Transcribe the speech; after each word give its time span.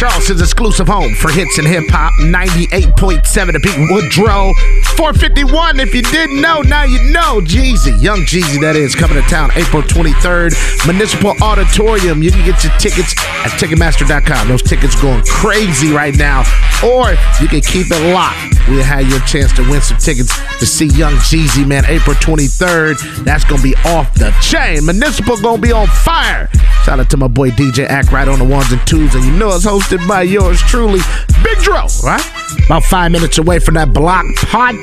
Charleston's 0.00 0.40
exclusive 0.40 0.88
home 0.88 1.14
for 1.14 1.30
hits 1.30 1.58
and 1.58 1.68
hip 1.68 1.84
hop. 1.90 2.14
98.7 2.20 3.52
to 3.52 3.60
Pete 3.60 3.90
Woodrow. 3.90 4.54
451. 4.96 5.78
If 5.78 5.94
you 5.94 6.00
didn't 6.00 6.40
know, 6.40 6.62
now 6.62 6.84
you 6.84 7.12
know. 7.12 7.42
Jeezy, 7.42 8.00
Young 8.00 8.20
Jeezy, 8.20 8.62
that 8.62 8.76
is, 8.76 8.94
coming 8.94 9.20
to 9.20 9.28
town 9.28 9.50
April 9.56 9.82
23rd. 9.82 10.56
Municipal 10.86 11.36
Auditorium. 11.42 12.22
You 12.22 12.30
can 12.30 12.46
get 12.46 12.64
your 12.64 12.72
tickets 12.78 13.12
at 13.44 13.52
Ticketmaster.com. 13.60 14.48
Those 14.48 14.62
tickets 14.62 14.98
going 15.02 15.22
crazy 15.28 15.92
right 15.92 16.16
now. 16.16 16.48
Or 16.80 17.10
you 17.36 17.48
can 17.52 17.60
keep 17.60 17.92
it 17.92 18.14
locked. 18.14 18.56
We'll 18.72 18.82
have 18.82 19.04
your 19.04 19.20
chance 19.28 19.52
to 19.60 19.68
win 19.68 19.82
some 19.82 19.98
tickets 19.98 20.32
to 20.60 20.64
see 20.64 20.86
Young 20.86 21.14
Jeezy, 21.28 21.66
man, 21.66 21.84
April 21.84 22.16
23rd. 22.16 23.24
That's 23.24 23.44
going 23.44 23.60
to 23.60 23.68
be 23.68 23.76
off 23.84 24.14
the 24.14 24.32
chain. 24.40 24.86
Municipal 24.86 25.36
going 25.36 25.60
to 25.60 25.62
be 25.62 25.72
on 25.72 25.88
fire. 25.88 26.48
Shout 26.84 27.00
out 27.00 27.10
to 27.10 27.18
my 27.18 27.28
boy 27.28 27.50
DJ 27.50 27.84
Act 27.84 28.12
right 28.12 28.28
on 28.28 28.38
the 28.38 28.44
ones 28.46 28.72
and 28.72 28.80
twos. 28.86 29.14
And 29.14 29.24
you 29.24 29.32
know 29.32 29.48
it's 29.48 29.66
hosted 29.66 29.89
by 30.06 30.22
yours 30.22 30.60
truly, 30.62 31.00
Big 31.42 31.58
Dro, 31.58 31.86
right? 32.04 32.24
About 32.66 32.84
five 32.84 33.10
minutes 33.10 33.38
away 33.38 33.58
from 33.58 33.74
that 33.74 33.92
block 33.92 34.24
party. 34.36 34.78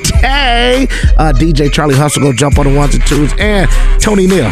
Uh, 1.16 1.32
DJ 1.34 1.72
Charlie 1.72 1.94
Hustle 1.94 2.22
go 2.22 2.32
jump 2.32 2.58
on 2.58 2.66
the 2.66 2.76
ones 2.76 2.94
and 2.94 3.06
twos. 3.06 3.32
And 3.38 3.70
Tony 4.00 4.26
Neal. 4.26 4.50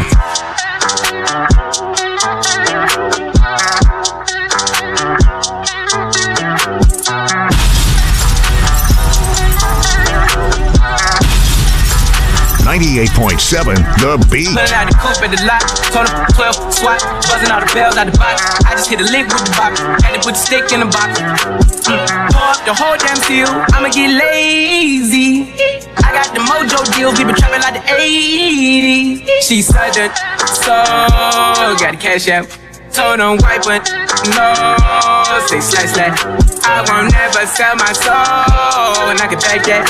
98.7 12.77 13.73
The 13.97 14.21
Beat. 14.29 14.53
Pulling 14.53 14.69
out 14.69 14.85
the 14.85 14.93
coupe 15.01 15.17
at 15.25 15.33
the 15.33 15.41
lot. 15.49 15.65
Told 15.89 16.05
him 16.05 16.29
12 16.37 16.73
swat. 16.77 17.01
Buzzing 17.25 17.49
all 17.49 17.57
the 17.57 17.71
bells 17.73 17.97
out 17.97 18.05
the 18.05 18.13
box. 18.13 18.37
I 18.69 18.77
just 18.77 18.87
hit 18.87 19.01
a 19.01 19.07
lick 19.09 19.25
with 19.33 19.49
the 19.49 19.53
box. 19.57 19.81
Had 20.05 20.13
to 20.13 20.21
put 20.21 20.37
the 20.37 20.43
stick 20.45 20.69
in 20.69 20.85
the 20.85 20.85
box. 20.85 21.17
Mm. 21.89 22.05
Pour 22.29 22.53
up 22.53 22.61
the 22.69 22.77
whole 22.77 22.93
damn 23.01 23.17
seal. 23.17 23.49
I'ma 23.73 23.89
get 23.89 24.13
lazy. 24.13 25.57
I 26.05 26.13
got 26.13 26.29
the 26.37 26.41
mojo 26.45 26.85
deals. 26.93 27.17
We 27.17 27.25
been 27.25 27.33
trapping 27.33 27.65
like 27.65 27.81
the 27.81 27.85
80s. 27.97 29.25
She 29.41 29.63
said 29.63 29.97
that. 29.97 30.13
So, 30.45 30.77
got 31.81 31.93
the 31.93 31.97
cash 31.97 32.29
out. 32.29 32.45
Told 32.97 33.19
him 33.19 33.37
white, 33.45 33.61
but 33.61 33.85
no. 34.33 34.49
Say 35.45 35.61
slash 35.61 35.93
slash. 35.93 36.17
I 36.65 36.81
won't 36.89 37.13
never 37.13 37.45
sell 37.45 37.75
my 37.75 37.93
soul. 37.93 39.05
And 39.05 39.21
I 39.21 39.27
can 39.29 39.37
back 39.37 39.61
that. 39.69 39.85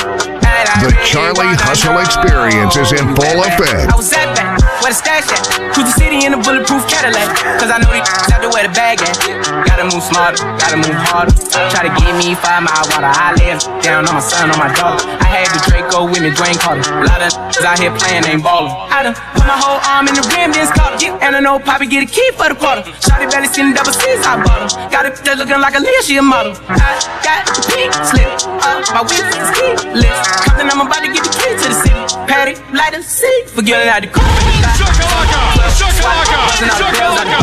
The 0.84 0.92
Charlie 1.08 1.56
Hustle 1.56 1.98
Experience 2.04 2.76
is 2.76 2.92
in 2.92 3.16
full 3.16 3.44
effect. 3.48 4.57
That, 4.88 4.96
where 4.96 5.20
the 5.20 5.28
stash 5.28 5.28
at? 5.36 5.44
Cruise 5.76 5.92
the 5.92 5.96
city 6.00 6.24
in 6.24 6.32
a 6.32 6.40
bulletproof 6.40 6.88
Cadillac. 6.88 7.36
Cause 7.60 7.68
I 7.68 7.76
know 7.84 7.92
these 7.92 8.08
out 8.32 8.40
there 8.40 8.48
where 8.48 8.64
the 8.64 8.72
bag 8.72 9.04
at. 9.04 9.20
Gotta 9.68 9.84
move 9.84 10.00
smarter, 10.00 10.40
gotta 10.64 10.80
move 10.80 10.96
harder. 11.12 11.36
Try 11.76 11.92
to 11.92 11.94
give 12.00 12.16
me 12.16 12.40
five 12.40 12.64
mile 12.64 12.88
water. 12.96 13.12
I 13.12 13.36
live 13.36 13.60
down 13.84 14.08
on 14.08 14.16
my 14.16 14.24
son, 14.24 14.48
on 14.48 14.56
my 14.56 14.72
daughter. 14.72 15.04
I 15.20 15.28
had 15.28 15.52
the 15.52 15.60
Draco 15.68 16.08
with 16.08 16.24
me, 16.24 16.32
Dwayne 16.32 16.56
Carter. 16.56 16.88
A 16.88 17.04
lot 17.04 17.20
of 17.20 17.36
out 17.68 17.76
here 17.84 17.92
playing, 18.00 18.24
ain't 18.32 18.40
ballin'. 18.40 18.72
I 18.88 19.04
done 19.04 19.16
put 19.36 19.44
my 19.44 19.60
whole 19.60 19.84
arm 19.92 20.08
in 20.08 20.16
the 20.16 20.24
rim, 20.32 20.56
then 20.56 20.72
caught 20.72 20.96
it. 21.04 21.12
And 21.20 21.36
I 21.36 21.44
know 21.44 21.60
Poppy 21.60 21.92
get 21.92 22.08
a 22.08 22.10
key 22.10 22.32
for 22.40 22.48
the 22.48 22.56
quarter. 22.56 22.88
Shotty 23.04 23.28
belly 23.28 23.52
skin 23.52 23.76
double 23.76 23.92
C's, 23.92 24.24
I 24.24 24.40
bought 24.40 24.72
her. 24.72 24.72
Got 24.88 25.12
it 25.12 25.20
just 25.20 25.36
looking 25.36 25.60
like 25.60 25.76
a 25.76 25.84
Leah, 25.84 26.04
she 26.08 26.16
a 26.16 26.24
model. 26.24 26.56
I 26.72 26.96
got 27.28 27.44
the 27.44 27.60
pink 27.68 27.92
slip, 28.08 28.32
uh, 28.64 28.80
my 28.96 29.04
whip 29.04 29.20
is 29.36 29.50
key 29.52 29.76
list. 30.00 30.24
Compton, 30.48 30.72
I'm 30.72 30.80
about 30.80 31.04
to 31.04 31.12
get 31.12 31.28
the 31.28 31.34
key 31.36 31.52
to 31.60 31.68
the 31.68 31.76
city. 31.76 32.00
Patty, 32.24 32.56
light 32.72 32.96
and 32.96 33.04
see, 33.04 33.44
forgetting 33.52 33.92
how 33.92 34.00
to 34.00 34.08
cook. 34.08 34.77
Shakalaka, 34.78 35.42
shakalaka, 35.78 37.38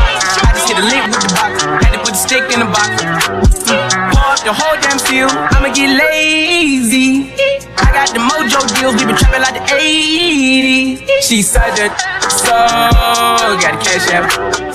I 0.46 0.52
just 0.54 0.68
hit 0.68 0.78
a 0.78 0.84
lick 0.86 1.02
with 1.10 1.22
the 1.22 1.30
box, 1.34 1.62
had 1.64 1.92
to 1.92 1.98
put 1.98 2.14
the 2.14 2.22
stick 2.26 2.44
in 2.54 2.60
the 2.60 2.70
box. 2.70 3.02
Pour 4.14 4.30
up 4.30 4.40
the 4.44 4.52
whole 4.52 4.76
damn 4.80 4.98
field, 4.98 5.32
I'ma 5.32 5.74
get 5.74 5.90
lazy. 5.98 7.32
I 7.76 7.90
got 7.92 8.14
the 8.14 8.20
mojo 8.22 8.62
deals, 8.78 8.94
we 8.94 9.06
been 9.06 9.16
trapping 9.16 9.42
like 9.42 9.54
the 9.54 9.66
80s. 9.66 11.22
She 11.22 11.42
said 11.42 11.74
that, 11.74 11.98
so 12.30 12.54
got 13.58 13.82
the 13.82 13.90
cash. 13.98 14.06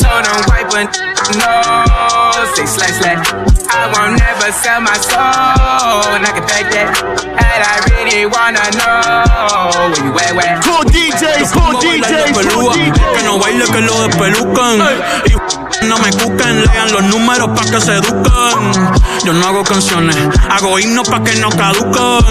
Told 0.04 0.26
him 0.28 0.40
white, 0.52 0.68
but 0.70 0.92
no, 1.40 2.56
say 2.56 2.66
slash 2.66 3.00
slash. 3.00 3.49
I 3.72 3.86
won't 3.94 4.18
never 4.18 4.52
sell 4.52 4.82
my 4.82 4.98
soul, 4.98 6.10
and 6.16 6.26
I 6.26 6.32
can 6.34 6.46
back 6.50 6.66
that. 6.74 6.90
And 7.30 7.62
I 7.62 7.76
really 7.94 8.26
wanna 8.26 8.66
know 8.82 9.94
where 9.94 10.02
you 10.02 10.12
at, 10.18 10.34
where. 10.34 10.58
Cool 10.66 10.84
DJs, 10.90 11.54
cool 11.54 11.78
DJs, 11.78 12.34
cool 12.50 12.74
DJs. 12.74 12.98
Que 13.14 13.22
no 13.24 13.38
baile, 13.38 13.66
que 13.70 13.82
lo 13.82 13.94
despelucan. 14.08 14.82
Y 15.26 15.69
no 15.84 15.98
me 16.00 16.10
cuquen, 16.12 16.64
lean 16.66 16.92
los 16.92 17.04
números 17.04 17.50
pa' 17.56 17.66
que 17.70 17.82
se 17.82 17.94
eduquen. 17.94 18.92
Yo 19.26 19.34
no 19.34 19.48
hago 19.48 19.64
canciones, 19.64 20.16
hago 20.50 20.80
himnos 20.80 21.08
pa' 21.10 21.24
que 21.24 21.36
no 21.38 21.50
caducan. 21.50 22.24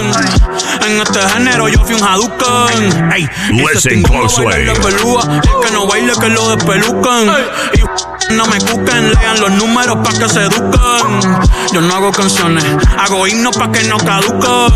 En 0.85 1.01
este 1.01 1.19
género 1.29 1.67
yo 1.67 1.83
fui 1.83 1.95
un 1.95 2.03
Hadouken. 2.03 3.11
Ey, 3.11 3.29
Listen 3.51 4.03
closely. 4.03 4.65
que 4.65 5.71
no 5.71 5.87
baile, 5.87 6.13
que 6.19 6.29
lo 6.29 6.55
despelucan. 6.55 7.27
Y 7.73 8.33
no 8.33 8.45
me 8.47 8.59
cuquen, 8.59 9.11
lean 9.13 9.39
los 9.39 9.51
números 9.51 9.97
pa' 10.03 10.17
que 10.17 10.29
se 10.29 10.41
eduquen. 10.41 11.39
Yo 11.73 11.81
no 11.81 11.95
hago 11.95 12.11
canciones, 12.11 12.65
hago 12.97 13.27
himnos 13.27 13.55
pa' 13.57 13.71
que 13.71 13.83
no 13.83 13.97
caducan. 13.97 14.73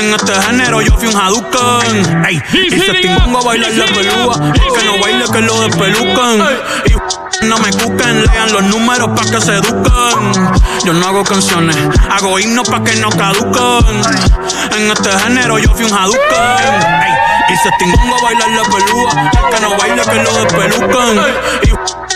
En 0.00 0.14
este 0.14 0.32
género 0.42 0.80
yo 0.82 0.92
fui 0.98 1.08
un 1.08 1.16
Hadouken. 1.16 2.24
Ey, 2.26 2.42
y 2.52 2.78
se 2.78 2.92
tengo 2.94 3.38
a 3.38 3.42
bailar 3.44 3.72
la 3.72 3.86
pelúa. 3.86 4.52
Que 4.52 4.84
no 4.84 4.98
baile, 5.00 5.24
que 5.32 5.40
lo 5.40 5.60
despelucan. 5.60 6.40
Y 6.86 6.92
no 7.42 7.58
me 7.58 7.70
cuquen, 7.72 8.24
lean 8.24 8.52
los 8.52 8.62
números 8.64 9.08
pa' 9.08 9.30
que 9.30 9.40
se 9.40 9.54
eduquen. 9.54 10.52
Yo 10.84 10.92
no 10.92 11.06
hago 11.06 11.24
canciones, 11.24 11.76
hago 12.10 12.38
himnos 12.38 12.68
pa' 12.68 12.82
que 12.82 12.96
no 12.96 13.10
caducan. 13.10 14.02
En 14.76 14.90
este 14.90 15.10
género 15.20 15.58
yo 15.58 15.68
fui 15.74 15.84
un 15.84 15.92
Hadouken. 15.92 17.14
Y 17.48 17.56
se 17.56 17.68
a 17.68 18.22
bailar 18.22 18.48
la 18.50 18.62
pelúa. 18.62 19.30
Que 19.50 19.60
no 19.60 19.76
baile, 19.76 20.02
que 20.02 20.22
lo 20.22 20.32
despelucan. 20.32 21.20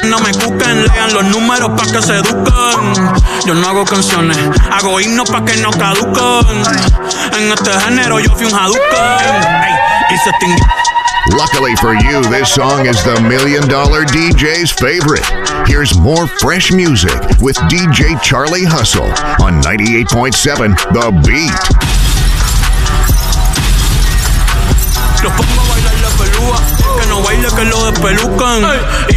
Y 0.03 0.07
no 0.07 0.19
me 0.21 0.33
cuquen, 0.33 0.87
lean 0.87 1.15
los 1.15 1.25
números 1.25 1.71
pa' 1.71 1.93
que 1.93 2.03
se 2.03 2.17
eduquen. 2.17 3.15
Yo 3.47 3.55
no 3.55 3.69
hago 3.69 3.85
canciones, 3.85 4.39
hago 4.73 5.01
himnos 5.01 5.29
pa' 5.31 5.45
que 5.45 5.57
no 5.59 5.71
caducan. 5.71 6.63
En 7.37 7.53
este 7.53 7.81
género 7.81 8.21
yo 8.21 8.35
fui 8.35 8.47
un 8.47 8.55
Hadouken. 8.55 9.43
Y 10.11 10.19
se 10.19 10.31
tengo 10.41 10.57
Luckily 11.37 11.77
for 11.77 11.95
you, 11.95 12.23
this 12.31 12.55
song 12.55 12.87
is 12.87 13.03
the 13.05 13.21
Million 13.29 13.67
Dollar 13.69 14.05
DJ's 14.05 14.73
favorite. 14.73 15.25
Here's 15.69 15.97
more 15.99 16.27
fresh 16.27 16.73
music 16.73 17.21
with 17.41 17.57
DJ 17.69 18.21
Charlie 18.23 18.65
Hustle 18.65 19.05
on 19.45 19.61
98.7 19.61 20.75
The 20.93 21.11
Beat. 21.27 21.89
Los 25.23 25.33
pongo 25.33 25.61
a 25.61 25.69
bailar 25.69 25.99
la 26.01 26.09
pelúa, 26.17 26.59
que 27.01 27.07
no 27.09 27.23
baile, 27.23 27.49
que 27.55 27.65
lo 27.65 27.91
despelucan. 27.91 28.63
Y 29.11 29.17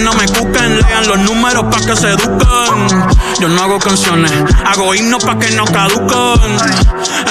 no 0.00 0.12
me 0.14 0.26
cuquen, 0.26 0.80
lean 0.80 1.06
los 1.06 1.18
números 1.20 1.64
pa' 1.64 1.80
que 1.84 1.96
se 1.96 2.10
eduquen. 2.10 3.08
Yo 3.40 3.48
no 3.48 3.62
hago 3.62 3.78
canciones, 3.78 4.32
hago 4.66 4.94
himnos 4.94 5.24
pa' 5.24 5.38
que 5.38 5.50
no 5.52 5.64
caducan. 5.64 6.58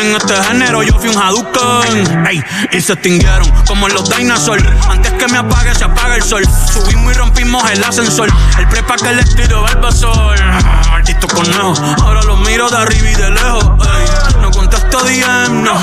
En 0.01 0.15
este 0.15 0.33
género 0.43 0.83
yo 0.83 0.93
fui 0.99 1.09
un 1.09 1.17
Hadouken. 1.17 2.25
Ey, 2.27 2.43
y 2.71 2.81
se 2.81 2.93
extinguieron 2.93 3.49
como 3.65 3.87
los 3.89 4.09
dinosaurs. 4.09 4.63
Antes 4.89 5.11
que 5.13 5.27
me 5.27 5.37
apague, 5.37 5.73
se 5.75 5.83
apaga 5.83 6.15
el 6.15 6.23
sol. 6.23 6.43
Subimos 6.71 7.13
y 7.13 7.17
rompimos 7.17 7.69
el 7.71 7.83
ascensor. 7.83 8.29
El 8.57 8.67
prepa 8.67 8.95
que 8.95 9.11
le 9.11 9.23
tiro 9.23 9.61
Barbasol. 9.63 10.37
Ah, 10.41 10.81
Maldito 10.91 11.27
conejo, 11.27 11.73
ahora 12.03 12.21
lo 12.23 12.37
miro 12.37 12.69
de 12.69 12.77
arriba 12.77 13.09
y 13.09 13.15
de 13.15 13.29
lejos. 13.31 13.65
Ey, 13.65 14.41
no 14.41 14.51
contesto 14.51 14.99
DM, 15.03 15.63
no. 15.63 15.73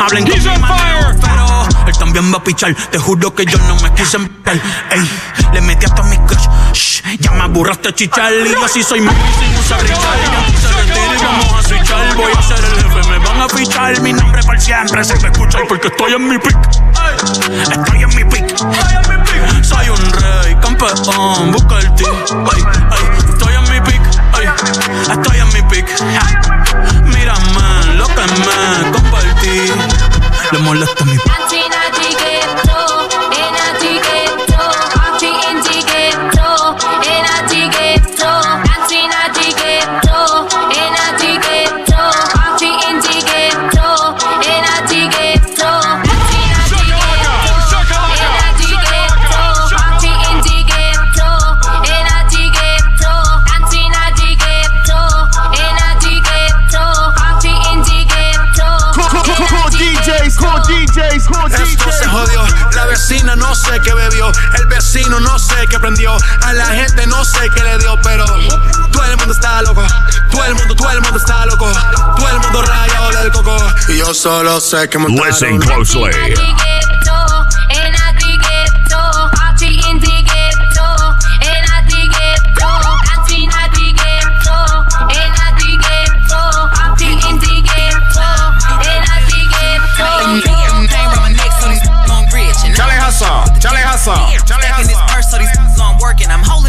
Hablen 0.00 0.26
con 0.26 0.38
mi 0.38 0.44
pero 1.20 1.49
también 2.00 2.32
va 2.32 2.38
a 2.38 2.42
pichar. 2.42 2.74
Te 2.74 2.98
juro 2.98 3.32
que 3.34 3.44
yo 3.44 3.58
no 3.68 3.76
me 3.76 3.92
quise 3.92 4.16
empicar. 4.16 4.58
Ey, 4.90 5.10
le 5.52 5.60
metí 5.60 5.84
hasta 5.84 6.02
mis 6.04 6.18
crush. 6.20 6.48
Shh, 6.72 7.02
ya 7.20 7.30
me 7.32 7.42
aburraste 7.42 7.92
chichar. 7.92 8.32
Y 8.32 8.52
yo 8.52 8.68
sí 8.68 8.82
soy 8.82 9.00
y 9.00 9.04
vamos 11.22 11.54
a 11.54 11.62
switchar. 11.68 12.16
Voy 12.16 12.32
a 12.36 12.42
ser 12.42 12.64
el 12.64 12.74
jefe, 12.82 13.10
me 13.10 13.18
van 13.18 13.40
a 13.42 13.48
fichar. 13.48 14.00
Mi 14.00 14.12
nombre 14.14 14.42
para 14.42 14.60
siempre 14.60 15.04
se 15.04 15.14
va 15.14 15.28
a 15.28 15.30
escuchar 15.30 15.62
porque 15.68 15.88
estoy 15.88 16.14
en 16.14 16.26
mi 16.26 16.38
pick. 16.38 16.56
Estoy 17.70 17.99
solo 74.20 74.60
sé 74.60 74.86
que 74.90 74.98
montaron. 74.98 75.26
Listen 75.26 75.58
closely. 75.58 76.10
Charlie 92.76 93.00
Hustle. 93.00 93.58
Charlie 93.58 93.80
Hustle. 93.80 94.86
this 94.86 95.00
purse, 95.08 95.30
so 95.30 95.38
these 95.38 95.48
on 95.80 95.96
working. 95.98 96.28
I'm 96.28 96.44
holding 96.44 96.59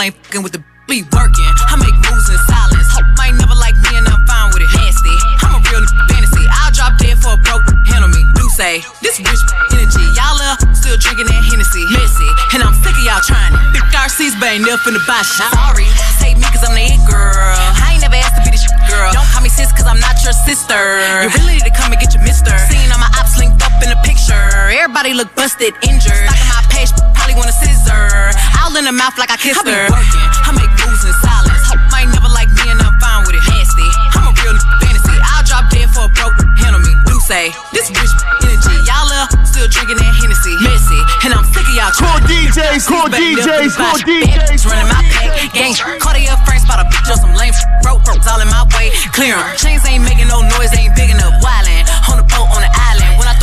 still 0.00 0.06
ain't 0.06 0.16
fucking 0.24 0.42
with 0.42 0.52
the 0.52 0.62
be 0.88 1.04
working. 1.14 1.52
I 1.70 1.78
make 1.78 1.94
moves 1.94 2.26
in 2.26 2.40
silence. 2.50 2.88
Hope 2.90 3.06
I 3.20 3.30
ain't 3.30 3.38
never 3.38 3.54
like 3.54 3.76
me 3.78 3.94
and 3.94 4.08
I'm 4.10 4.18
fine 4.26 4.50
with 4.50 4.64
it. 4.64 4.70
Nasty. 4.74 5.14
I'm 5.44 5.54
a 5.54 5.60
real 5.70 5.86
fantasy. 6.10 6.42
I'll 6.50 6.72
drop 6.74 6.98
dead 6.98 7.14
for 7.20 7.36
a 7.36 7.40
broke. 7.46 7.62
Handle 7.86 8.10
me. 8.10 8.26
Do 8.34 8.42
say 8.50 8.82
this 8.98 9.22
bitch 9.22 9.38
energy. 9.70 10.02
Y'all 10.18 10.40
uh, 10.42 10.58
still 10.74 10.98
drinking 10.98 11.30
that 11.30 11.46
Hennessy. 11.46 11.86
Messy. 11.94 12.30
And 12.56 12.66
I'm 12.66 12.74
sick 12.82 12.96
of 12.96 13.04
y'all 13.06 13.22
trying 13.22 13.54
it. 13.54 13.62
Big 13.70 13.86
RC's 13.94 14.34
but 14.42 14.50
ain't 14.50 14.66
never 14.66 14.82
finna 14.82 14.98
buy 15.06 15.22
shit. 15.22 15.46
Sorry. 15.54 15.86
Take 16.18 16.42
me 16.42 16.48
cause 16.50 16.66
I'm 16.66 16.74
the 16.74 16.90
it 16.90 17.02
girl. 17.06 17.54
I 17.78 17.94
ain't 17.94 18.02
never 18.02 18.18
asked 18.18 18.40
to 18.40 18.42
be 18.42 18.50
the 18.50 18.58
shit 18.58 18.74
girl. 18.90 19.14
Don't 19.14 19.28
call 19.30 19.46
me 19.46 19.52
sis 19.52 19.70
cause 19.70 19.86
I'm 19.86 20.02
not 20.02 20.18
your 20.26 20.34
sister. 20.34 21.06
You 21.22 21.30
really 21.38 21.62
need 21.62 21.68
to 21.70 21.74
come 21.76 21.94
and 21.94 22.00
get 22.02 22.10
your 22.16 22.24
mister. 22.26 22.50
Seeing 22.66 22.90
all 22.90 22.98
my 22.98 23.12
ops 23.14 23.38
up 23.80 23.88
in 23.88 23.90
the 23.96 24.00
picture. 24.04 24.36
Everybody 24.68 25.16
look 25.16 25.32
busted, 25.34 25.72
injured. 25.88 26.12
Stalking 26.12 26.52
my 26.52 26.62
page, 26.68 26.90
probably 27.16 27.34
want 27.34 27.48
a 27.48 27.56
scissor. 27.56 28.36
All 28.60 28.76
in 28.76 28.84
the 28.84 28.92
mouth 28.92 29.16
like 29.16 29.32
I 29.32 29.40
kissed 29.40 29.64
her. 29.64 29.72
I 29.72 29.88
be 29.88 29.96
working. 29.96 30.28
I 30.44 30.50
make 30.52 30.72
moves 30.84 31.04
in 31.08 31.14
silence. 31.24 31.64
Hope 31.64 31.80
I 31.96 32.04
never 32.12 32.28
like 32.28 32.52
me 32.52 32.64
and 32.68 32.80
I'm 32.80 32.92
fine 33.00 33.24
with 33.24 33.40
it. 33.40 33.44
Nasty. 33.48 33.88
I'm 34.20 34.28
a 34.28 34.32
real 34.44 34.56
fantasy. 34.84 35.16
I'll 35.32 35.44
drop 35.48 35.72
dead 35.72 35.88
for 35.96 36.04
a 36.04 36.12
broke. 36.12 36.36
Handle 36.60 36.84
me. 36.84 36.92
Do 37.08 37.16
say 37.24 37.48
this 37.72 37.88
bitch 37.88 38.12
energy. 38.44 38.76
Y'all 38.84 39.08
uh, 39.08 39.26
still 39.48 39.68
drinking 39.72 39.96
that 39.96 40.12
Hennessy. 40.20 40.54
Messy. 40.60 41.00
And 41.24 41.32
I'm 41.32 41.46
sick 41.48 41.64
of 41.64 41.74
y'all 41.74 41.92
Cool 41.96 42.20
DJs, 42.28 42.84
cool 42.84 43.08
DJs, 43.08 43.72
cool 43.80 43.96
DJs. 44.04 44.62
Running 44.68 44.90
my 44.92 45.00
pack. 45.08 45.56
Gang. 45.56 45.74
Cartier 45.98 46.36
frames, 46.44 46.62
spot 46.68 46.84
a 46.84 46.86
bitch 46.88 47.08
on 47.08 47.18
some 47.18 47.34
lame 47.34 47.56
rope. 47.84 48.04
All 48.04 48.40
in 48.40 48.50
my 48.52 48.66
way. 48.76 48.92
Clear 49.16 49.34
'em. 49.34 49.56
Chains 49.56 49.82
ain't 49.88 50.04
making 50.04 50.28
no 50.28 50.42
noise. 50.42 50.70
Ain't 50.76 50.94
big 50.94 51.10
enough. 51.10 51.34
Wildin'. 51.42 51.86
On 52.10 52.16
the 52.18 52.26
boat 52.28 52.48
on 52.52 52.60
the 52.60 52.69
island. 52.69 52.69
When 52.69 52.69
I 52.69 52.69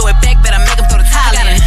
throw 0.08 0.16
it 0.16 0.22
back, 0.24 0.40
better 0.44 0.60
make 0.64 0.80
'em 0.80 0.88
throw 0.88 1.00
the 1.00 1.10
Thailand. 1.12 1.60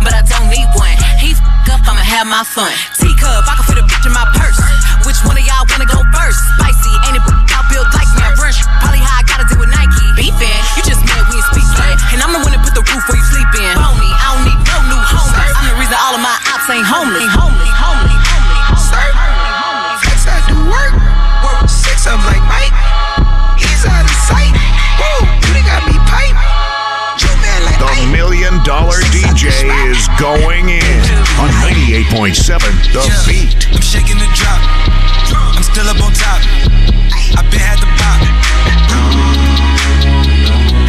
But 0.00 0.14
I 0.14 0.22
don't 0.24 0.48
need 0.48 0.64
one. 0.72 0.96
He 1.20 1.36
f 1.36 1.40
up, 1.68 1.84
I'ma 1.84 2.00
have 2.00 2.26
my 2.26 2.42
fun. 2.44 2.72
Teacup, 2.96 3.44
I 3.44 3.54
can 3.56 3.64
fit 3.68 3.78
a 3.78 3.84
bitch 3.84 4.06
in 4.06 4.12
my 4.12 4.24
purse. 4.32 4.58
Which 5.04 5.20
one 5.28 5.36
of 5.36 5.44
y'all 5.44 5.66
wanna 5.68 5.84
go 5.84 6.00
first? 6.16 6.38
Spicy, 6.56 6.92
ain't 7.06 7.16
it? 7.20 7.22
Y'all 7.52 7.64
build 7.68 7.88
like 7.92 8.08
me. 8.16 8.22
I 8.24 8.32
run 8.40 8.52
probably 8.80 9.00
how 9.04 9.20
I 9.20 9.22
gotta 9.28 9.44
deal 9.44 9.58
with 9.60 9.68
Nike. 9.68 10.06
Beefing, 10.16 10.60
you 10.76 10.82
just 10.82 11.04
mad 11.04 11.28
we 11.28 11.36
ain't 11.36 11.46
speak 11.52 11.68
yet. 11.76 11.96
And 12.16 12.18
I'm 12.24 12.32
the 12.32 12.40
one 12.40 12.52
that 12.52 12.62
put 12.64 12.74
the 12.74 12.84
roof 12.88 13.04
where 13.08 13.18
you 13.20 13.26
sleep 13.28 13.52
in. 13.60 13.74
Phony, 13.76 14.08
I 14.08 14.24
don't 14.32 14.44
need 14.48 14.60
no 14.64 14.76
new 14.88 15.02
homies. 15.12 15.52
I'm 15.58 15.66
the 15.68 15.76
reason 15.76 15.96
all 16.00 16.14
of 16.16 16.22
my 16.22 16.36
ops 16.52 16.70
ain't 16.72 16.86
homeless, 16.86 17.28
going 30.22 30.70
in 30.70 31.02
on 31.42 31.50
98.7 31.66 32.38
The 32.94 33.02
Beat. 33.26 33.58
I'm 33.74 33.82
shaking 33.82 34.22
the 34.22 34.30
drop. 34.38 34.62
I'm 35.34 35.66
still 35.66 35.90
up 35.90 35.98
on 35.98 36.14
top. 36.14 36.38
I've 37.34 37.50
been 37.50 37.58
had 37.58 37.82
the 37.82 37.90
pop. 37.98 38.22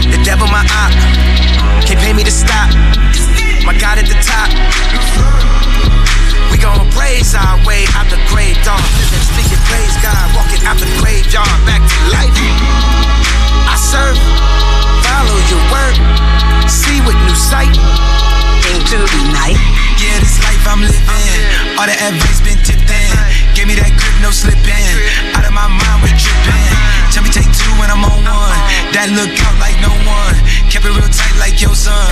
The 0.06 0.22
devil 0.22 0.46
my 0.54 0.62
op. 0.86 0.94
Can't 1.82 1.98
pay 1.98 2.14
me 2.14 2.22
to 2.22 2.30
stop. 2.30 2.78
My 3.66 3.74
God 3.74 3.98
at 3.98 4.06
the 4.06 4.22
top. 4.22 4.54
We 6.54 6.62
gon' 6.62 6.86
praise 6.94 7.34
our 7.34 7.58
way 7.66 7.90
out 7.98 8.06
the 8.14 8.22
grave, 8.30 8.62
dog. 8.62 8.86
Speaking, 9.34 9.58
praise 9.66 9.98
God, 10.06 10.30
walking 10.38 10.62
out 10.70 10.78
the 10.78 10.86
graveyard, 11.02 11.50
back 11.66 11.82
to 11.82 11.98
life. 12.14 12.38
I 13.66 13.82
serve, 13.82 14.14
follow 15.10 15.38
your 15.50 15.64
word, 15.74 15.98
see 16.70 17.02
with 17.02 17.18
new 17.26 17.34
sight. 17.34 17.74
Into 18.64 18.96
the 18.96 19.22
night. 19.36 19.60
Yeah, 20.00 20.24
this 20.24 20.40
life 20.40 20.64
I'm 20.64 20.80
living. 20.80 21.44
All 21.76 21.84
the 21.84 21.96
advice 22.00 22.40
been 22.40 22.56
tipped 22.64 22.88
in. 22.88 23.12
Gave 23.52 23.68
me 23.68 23.76
that 23.76 23.92
grip, 23.92 24.16
no 24.24 24.32
slipping. 24.32 24.88
Out 25.36 25.44
of 25.44 25.52
my 25.52 25.68
mind, 25.68 26.00
we 26.00 26.10
tripping. 26.16 26.72
Tell 27.12 27.22
me 27.22 27.30
take 27.30 27.52
two 27.52 27.70
when 27.76 27.92
I'm 27.92 28.02
on 28.08 28.24
one. 28.24 28.60
That 28.96 29.12
look 29.12 29.30
out 29.44 29.58
like 29.60 29.76
no 29.84 29.92
one. 30.08 30.38
Kept 30.72 30.88
it 30.88 30.96
real 30.96 31.12
tight 31.12 31.38
like 31.44 31.60
your 31.60 31.76
son. 31.76 32.08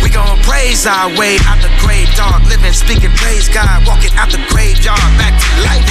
We 0.00 0.08
gon' 0.08 0.40
praise 0.40 0.88
our 0.88 1.12
way 1.12 1.36
out 1.44 1.60
the 1.60 1.70
grave, 1.84 2.08
dog. 2.16 2.48
Living, 2.48 2.72
speaking, 2.72 3.12
praise 3.20 3.52
God. 3.52 3.84
Walking 3.84 4.12
out 4.16 4.32
the 4.32 4.40
graveyard, 4.48 5.00
back 5.20 5.36
to 5.36 5.50
life. 5.68 5.84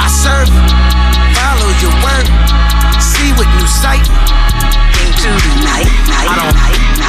I 0.00 0.08
serve, 0.08 0.48
follow 1.36 1.70
your 1.84 1.94
word, 2.00 2.26
see 2.96 3.30
with 3.36 3.48
new 3.60 3.68
sight. 3.68 4.08
Into 5.24 5.40
the 5.40 5.64
night. 5.64 5.88
Night. 6.04 6.28
I 6.28 6.36
don't 6.36 6.56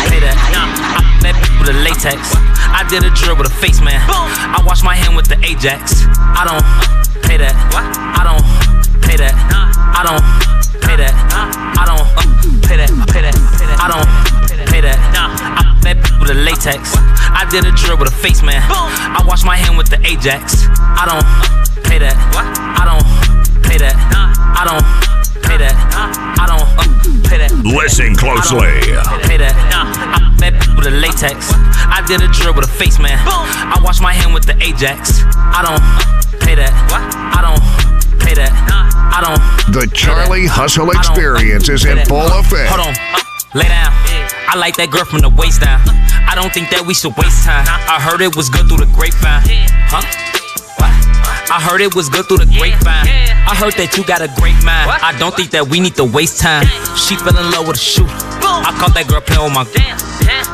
pay 0.08 0.24
that. 0.24 0.40
I 0.40 1.04
met 1.20 1.36
with 1.60 1.68
a 1.68 1.78
latex. 1.84 2.32
I 2.72 2.88
did 2.88 3.04
a 3.04 3.12
drill 3.12 3.36
with 3.36 3.52
a 3.52 3.56
face 3.60 3.84
man. 3.84 4.00
I 4.08 4.64
wash 4.64 4.84
my 4.84 4.96
hand 4.96 5.20
with 5.20 5.28
the 5.28 5.36
Ajax. 5.44 6.08
I 6.16 6.48
don't 6.48 6.64
pay 7.28 7.36
that. 7.36 7.52
I 7.76 8.24
don't 8.24 8.40
pay 9.04 9.20
that. 9.20 9.36
I 9.36 10.08
don't 10.08 10.24
pay 10.80 10.96
that. 10.96 11.12
I 11.76 11.84
don't 11.84 12.08
pay 12.64 12.80
that. 12.80 12.88
I 12.88 13.04
don't 13.04 13.04
pay 13.12 13.20
that. 13.28 13.36
I 13.84 13.88
don't 13.92 14.08
pay 14.72 14.80
that. 14.80 14.96
I 14.96 15.76
met 15.84 16.00
with 16.16 16.32
a 16.32 16.40
latex. 16.40 16.96
I 16.96 17.44
did 17.52 17.68
a 17.68 17.72
drill 17.76 17.98
with 18.00 18.08
a 18.08 18.16
face 18.16 18.42
man. 18.42 18.64
I 18.64 19.20
wash 19.28 19.44
my 19.44 19.58
hand 19.58 19.76
with 19.76 19.90
the 19.92 20.00
Ajax. 20.08 20.72
I 20.72 21.04
don't 21.04 21.28
pay 21.84 22.00
that. 22.00 22.16
I 22.80 22.88
don't 22.88 23.04
pay 23.68 23.76
that. 23.76 23.92
I 24.56 24.64
don't 24.64 25.15
pay 25.46 25.58
that. 25.58 25.76
I 26.38 26.46
don't 26.50 26.66
pay 27.26 27.38
that. 27.40 27.52
Listen 27.64 28.16
closely. 28.16 28.82
Pay 29.26 29.38
that. 29.38 29.56
I 29.72 30.36
met 30.42 30.54
with 30.76 30.88
a 30.88 30.94
latex. 30.94 31.54
I 31.54 32.04
did 32.06 32.22
a 32.22 32.30
drill 32.34 32.54
with 32.54 32.66
a 32.66 32.72
face 32.72 33.00
man. 33.00 33.18
I 33.18 33.80
wash 33.84 34.02
my 34.02 34.14
hand 34.14 34.34
with 34.34 34.46
the 34.46 34.58
Ajax. 34.62 35.22
I 35.34 35.62
don't 35.62 35.82
pay 36.42 36.56
that. 36.56 36.74
I 37.34 37.42
don't 37.42 37.62
pay 38.20 38.34
that. 38.36 38.52
I 39.14 39.22
don't. 39.22 39.40
The 39.74 39.88
Charlie 39.94 40.48
Hustle 40.48 40.90
experience 40.92 41.70
is 41.70 41.86
in 41.86 42.04
full 42.06 42.28
effect. 42.36 42.70
Hold 42.70 42.90
on. 42.90 42.96
Lay 43.56 43.70
down. 43.70 43.94
I 44.52 44.58
like 44.58 44.76
that 44.78 44.92
girl 44.92 45.06
from 45.06 45.22
the 45.22 45.30
waist 45.30 45.62
down. 45.62 45.80
I 46.28 46.36
don't 46.36 46.52
think 46.52 46.70
that 46.72 46.84
we 46.84 46.94
should 46.94 47.16
waste 47.16 47.46
time. 47.48 47.64
I 47.68 48.02
heard 48.02 48.20
it 48.20 48.36
was 48.36 48.50
good 48.50 48.68
through 48.68 48.84
the 48.84 48.92
grapevine. 48.92 49.48
Huh? 49.88 50.04
What? 50.76 50.92
I 51.52 51.62
heard 51.62 51.82
it 51.82 51.96
was 51.96 52.10
good 52.10 52.26
through 52.26 52.42
the 52.42 52.50
grapevine. 52.50 53.06
I 53.46 53.54
heard 53.54 53.78
that 53.78 53.94
you 53.96 54.04
got 54.04 54.22
a 54.22 54.30
great 54.42 54.58
mind. 54.66 54.90
I 54.90 55.14
don't 55.22 55.36
think 55.36 55.52
that 55.52 55.70
we 55.70 55.80
need 55.80 55.96
to 55.96 56.06
waste 56.06 56.42
time. 56.42 56.66
She 56.98 57.16
fell 57.16 57.38
in 57.38 57.52
love 57.54 57.68
with 57.70 57.78
a 57.78 57.84
shooter. 57.84 58.10
I 58.42 58.74
caught 58.82 58.98
that 58.98 59.06
girl 59.06 59.22
playing 59.22 59.46
with 59.46 59.54
my 59.54 59.66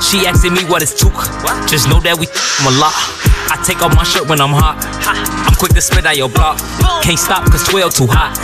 She 0.04 0.28
asking 0.28 0.54
me 0.54 0.68
what 0.68 0.84
it's 0.84 0.92
took. 0.92 1.16
Just 1.72 1.88
know 1.88 2.04
that 2.04 2.20
we 2.20 2.28
a 2.28 2.72
lot. 2.76 2.92
I 3.48 3.56
take 3.64 3.80
off 3.80 3.96
my 3.96 4.04
shirt 4.04 4.28
when 4.28 4.44
I'm 4.44 4.52
hot. 4.52 4.80
I'm 5.08 5.56
quick 5.56 5.72
to 5.80 5.82
spit 5.82 6.04
out 6.04 6.20
your 6.20 6.28
block. 6.28 6.60
Can't 7.04 7.20
stop 7.20 7.48
cause 7.48 7.64
12 7.68 7.96
too 7.96 8.10
hot. 8.12 8.36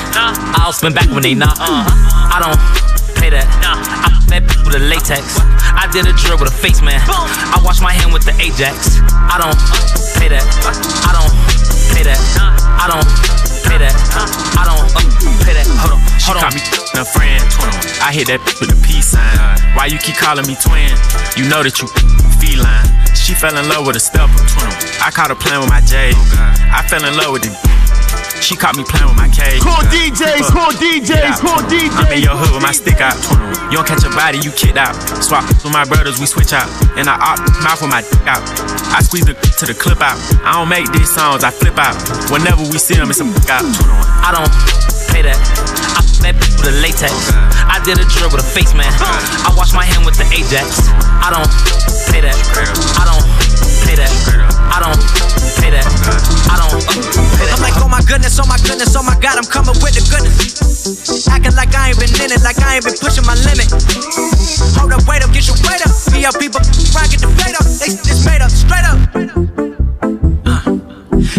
I'll 0.56 0.72
spin 0.72 0.96
back 0.96 1.12
when 1.12 1.24
they 1.24 1.36
knock. 1.36 1.60
I 1.60 2.40
don't 2.40 2.60
pay 3.20 3.30
that. 3.32 3.44
I 3.44 4.08
met 4.32 4.48
with 4.64 4.76
a 4.76 4.84
latex. 4.84 5.40
I 5.76 5.88
did 5.92 6.08
a 6.08 6.14
drill 6.16 6.40
with 6.40 6.48
a 6.48 6.56
face 6.56 6.82
man. 6.82 7.00
I 7.04 7.60
wash 7.64 7.84
my 7.84 7.92
hand 7.92 8.16
with 8.16 8.24
the 8.24 8.34
Ajax. 8.40 9.04
I 9.04 9.36
don't 9.36 9.60
pay 10.16 10.32
that. 10.32 10.44
I 11.04 11.12
don't 11.12 11.57
pay 11.98 12.06
that. 12.06 12.22
I 12.78 12.86
don't 12.86 13.08
pay 13.66 13.78
that. 13.82 13.96
I 14.54 14.64
don't 14.70 14.86
uh, 14.94 15.02
pay 15.42 15.58
that. 15.58 15.66
Hold 15.82 15.98
on. 15.98 16.02
She 16.22 16.30
Hold 16.30 16.38
call 16.38 16.54
on. 16.54 16.54
me 16.54 16.62
a 16.94 17.06
friend. 17.06 17.42
I 18.06 18.14
hit 18.14 18.30
that 18.30 18.42
with 18.62 18.70
a 18.70 18.78
peace 18.86 19.18
sign. 19.18 19.58
Why 19.74 19.90
you 19.90 19.98
keep 19.98 20.16
calling 20.22 20.46
me 20.46 20.54
twin? 20.62 20.94
You 21.34 21.50
know 21.50 21.66
that 21.66 21.82
you 21.82 21.90
feline. 22.38 22.86
She 23.18 23.34
fell 23.34 23.58
in 23.58 23.66
love 23.66 23.90
with 23.90 23.98
a 23.98 24.04
stepper. 24.04 24.38
I 25.02 25.10
caught 25.10 25.34
her 25.34 25.40
playing 25.40 25.66
with 25.66 25.74
my 25.74 25.82
J. 25.82 26.14
I 26.70 26.86
fell 26.86 27.02
in 27.02 27.18
love 27.18 27.34
with 27.34 27.42
the 27.42 27.52
She 28.42 28.56
caught 28.56 28.78
me 28.78 28.84
playing 28.88 29.08
with 29.12 29.20
my 29.20 29.28
cage. 29.28 29.60
Call 29.60 29.84
DJs, 29.92 30.48
call 30.54 30.72
DJs, 30.72 31.42
call 31.44 31.60
DJs. 31.68 31.92
I'm 32.00 32.12
in 32.14 32.24
your 32.24 32.38
hood 32.38 32.56
with 32.56 32.64
my 32.64 32.72
stick 32.72 33.02
out. 33.02 33.18
You 33.68 33.82
don't 33.82 33.88
catch 33.88 34.08
a 34.08 34.12
body, 34.16 34.40
you 34.40 34.52
kicked 34.56 34.80
out. 34.80 34.96
Swap 35.20 35.44
with 35.44 35.74
my 35.74 35.84
brothers, 35.84 36.20
we 36.20 36.26
switch 36.26 36.54
out. 36.54 36.70
And 36.96 37.12
I 37.12 37.20
op 37.20 37.40
mouth 37.60 37.82
with 37.84 37.92
my 37.92 38.02
dick 38.02 38.24
out. 38.24 38.44
I 38.96 39.04
squeeze 39.04 39.28
the 39.28 39.36
to 39.36 39.66
the 39.68 39.76
clip 39.76 40.00
out. 40.00 40.16
I 40.48 40.56
don't 40.56 40.70
make 40.70 40.88
these 40.96 41.12
songs, 41.12 41.44
I 41.44 41.52
flip 41.52 41.76
out. 41.76 41.98
Whenever 42.32 42.64
we 42.64 42.80
see 42.80 42.96
them, 42.96 43.10
it's 43.12 43.20
a 43.20 43.28
fuck 43.28 43.60
out. 43.60 43.66
I 44.24 44.32
don't 44.32 44.52
pay 45.12 45.28
that. 45.28 45.40
I 46.24 46.32
people 46.34 46.60
with 46.60 46.74
a 46.74 46.78
latex. 46.84 47.14
I 47.68 47.80
did 47.86 48.00
a 48.00 48.06
drill 48.12 48.28
with 48.28 48.44
a 48.44 48.48
face 48.48 48.74
man. 48.74 48.92
I 49.46 49.54
wash 49.56 49.72
my 49.72 49.86
hand 49.86 50.04
with 50.04 50.18
the 50.18 50.28
Ajax. 50.34 50.90
I 51.24 51.32
don't 51.32 51.48
pay 52.12 52.20
that. 52.20 52.36
I 53.00 53.04
don't 53.08 53.37
pay 53.88 53.96
that. 53.96 54.12
I 54.68 54.84
don't 54.84 55.00
pay 55.64 55.72
that. 55.72 55.88
I 56.52 56.60
don't 56.60 56.84
pay 57.40 57.48
that. 57.48 57.56
I'm 57.56 57.64
like, 57.64 57.80
oh 57.80 57.88
my 57.88 58.04
goodness, 58.04 58.36
oh 58.36 58.46
my 58.46 58.60
goodness, 58.68 58.92
oh 59.00 59.04
my 59.04 59.16
god, 59.24 59.40
I'm 59.40 59.48
coming 59.48 59.80
with 59.80 59.96
the 59.96 60.04
goodness. 60.12 61.24
Acting 61.32 61.56
like 61.56 61.72
I 61.72 61.96
ain't 61.96 62.00
been 62.00 62.12
in 62.20 62.36
it, 62.36 62.44
like 62.44 62.60
I 62.60 62.76
ain't 62.76 62.84
been 62.84 63.00
pushing 63.00 63.24
my 63.24 63.40
limit. 63.48 63.72
Hold 64.76 64.92
up, 64.92 65.08
wait 65.08 65.24
up, 65.24 65.32
get 65.32 65.48
your 65.48 65.56
weight 65.64 65.80
up. 65.88 65.96
PL 66.12 66.36
people, 66.36 66.60
rock, 66.92 67.08
get 67.08 67.24
the 67.24 67.32
plate 67.40 67.56
up. 67.56 67.64
They 67.80 67.96
just 67.96 68.28
made 68.28 68.44
up, 68.44 68.52
straight 68.52 68.84
up. 68.84 69.67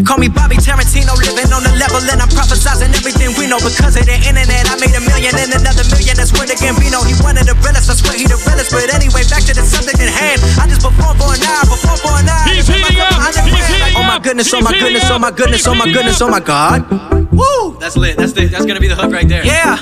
Call 0.04 0.18
me 0.18 0.28
Bobby 0.28 0.56
Tarantino, 0.56 1.16
living 1.16 1.50
on 1.52 1.62
the 1.64 1.72
level, 1.76 2.02
and 2.04 2.20
I'm 2.20 2.30
prophesizing 2.30 2.92
everything 2.92 3.32
we 3.38 3.48
know 3.48 3.58
because 3.58 3.96
of 3.96 4.04
the 4.04 4.16
internet. 4.16 4.68
I 4.68 4.76
made 4.78 4.94
a 4.94 5.02
million 5.02 5.34
and 5.36 5.52
another 5.56 5.84
million. 5.90 6.14
That's 6.16 6.32
where 6.36 6.46
the 6.46 6.56
Gambino. 6.56 7.02
He 7.08 7.16
one 7.24 7.36
of 7.40 7.46
the 7.48 7.56
realest. 7.64 7.90
I 7.90 7.94
swear 7.96 8.14
he 8.16 8.28
the 8.28 8.38
realest. 8.44 8.70
But 8.70 8.92
anyway, 8.92 9.24
back 9.32 9.44
to 9.48 9.54
the 9.56 9.64
subject 9.64 9.98
at 10.00 10.12
hand. 10.12 10.40
I 10.60 10.68
just 10.68 10.84
perform 10.84 11.16
for 11.18 11.32
an 11.32 11.42
hour, 11.42 11.64
perform 11.66 11.98
for 12.04 12.14
an 12.20 12.28
hour. 12.28 12.46
He's 12.52 12.68
heating 12.68 13.00
up. 13.00 13.16
He's 13.48 13.68
heating 13.68 13.96
Oh 13.98 14.04
my 14.04 14.18
goodness, 14.18 14.52
oh, 14.54 14.58
oh 14.58 14.62
my 14.62 14.72
goodness, 14.72 15.10
oh 15.10 15.18
my 15.18 15.30
goodness, 15.30 15.66
oh 15.66 15.74
my 15.74 15.90
goodness, 15.90 16.20
oh 16.22 16.28
my 16.28 16.40
god. 16.40 16.84
Woo! 17.32 17.78
That's 17.80 17.96
lit. 17.96 18.16
That's 18.16 18.32
the, 18.32 18.46
that's 18.46 18.66
gonna 18.66 18.80
be 18.80 18.88
the 18.88 18.96
hook 18.96 19.12
right 19.12 19.28
there. 19.28 19.44
Yeah. 19.44 19.76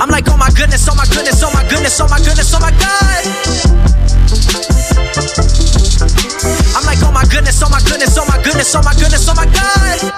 I'm 0.00 0.10
like, 0.10 0.28
oh 0.28 0.36
my 0.36 0.50
goodness, 0.50 0.86
oh 0.90 0.94
my 0.94 1.06
goodness, 1.06 1.42
oh 1.42 1.50
my 1.52 1.62
goodness, 1.68 2.00
oh 2.00 2.08
my 2.08 2.18
goodness, 2.18 2.54
oh 2.54 2.60
my 2.60 2.70
god. 5.40 5.45
My 7.16 7.24
goodness, 7.24 7.62
oh 7.62 7.70
my 7.70 7.80
goodness, 7.80 8.18
oh 8.18 8.26
my 8.28 8.36
goodness, 8.42 8.74
oh 8.74 8.82
my 8.82 8.92
goodness, 8.92 9.26
oh 9.26 9.34
my 9.34 9.46
god. 9.46 10.12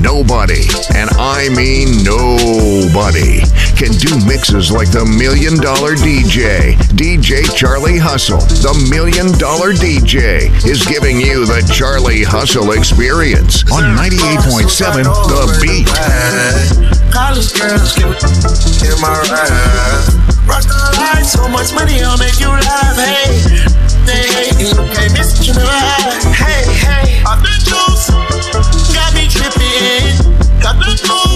Nobody, 0.00 0.64
and 0.96 1.10
I 1.18 1.50
mean 1.54 2.02
nobody, 2.02 3.44
can 3.76 3.92
do 4.00 4.16
mixes 4.24 4.72
like 4.72 4.90
the 4.90 5.04
Million 5.04 5.60
Dollar 5.60 5.96
DJ. 5.96 6.72
DJ 6.96 7.44
Charlie 7.54 7.98
Hustle, 7.98 8.40
the 8.40 8.72
Million 8.88 9.36
Dollar 9.36 9.74
DJ, 9.74 10.48
is 10.64 10.86
giving 10.86 11.20
you 11.20 11.44
the 11.44 11.60
Charlie 11.70 12.24
Hustle 12.24 12.72
experience 12.72 13.70
on 13.70 13.82
98.7 13.98 15.04
The 15.28 15.58
Beat. 15.60 16.99
College 17.12 17.52
girls 17.58 17.94
give 17.94 18.06
in 18.86 19.00
my 19.00 19.10
ride. 19.30 20.02
Rockstar 20.46 20.94
life, 20.96 21.26
so 21.26 21.48
much 21.48 21.74
money, 21.74 22.02
I'll 22.02 22.16
make 22.18 22.38
you 22.38 22.48
laugh. 22.48 22.96
Hey, 22.96 23.42
they 24.06 24.26
hate 24.30 24.58
you, 24.58 24.74
can't 24.94 25.12
miss 25.12 25.46
you 25.46 25.52
know 25.54 25.66
Hey, 26.34 26.66
hey, 26.70 27.22
I've 27.26 27.42
been 27.42 27.60
juice, 27.66 28.10
got 28.94 29.14
me 29.14 29.26
tripping. 29.26 30.16
Got 30.62 30.78
the 30.78 30.98
coupe, 31.02 31.29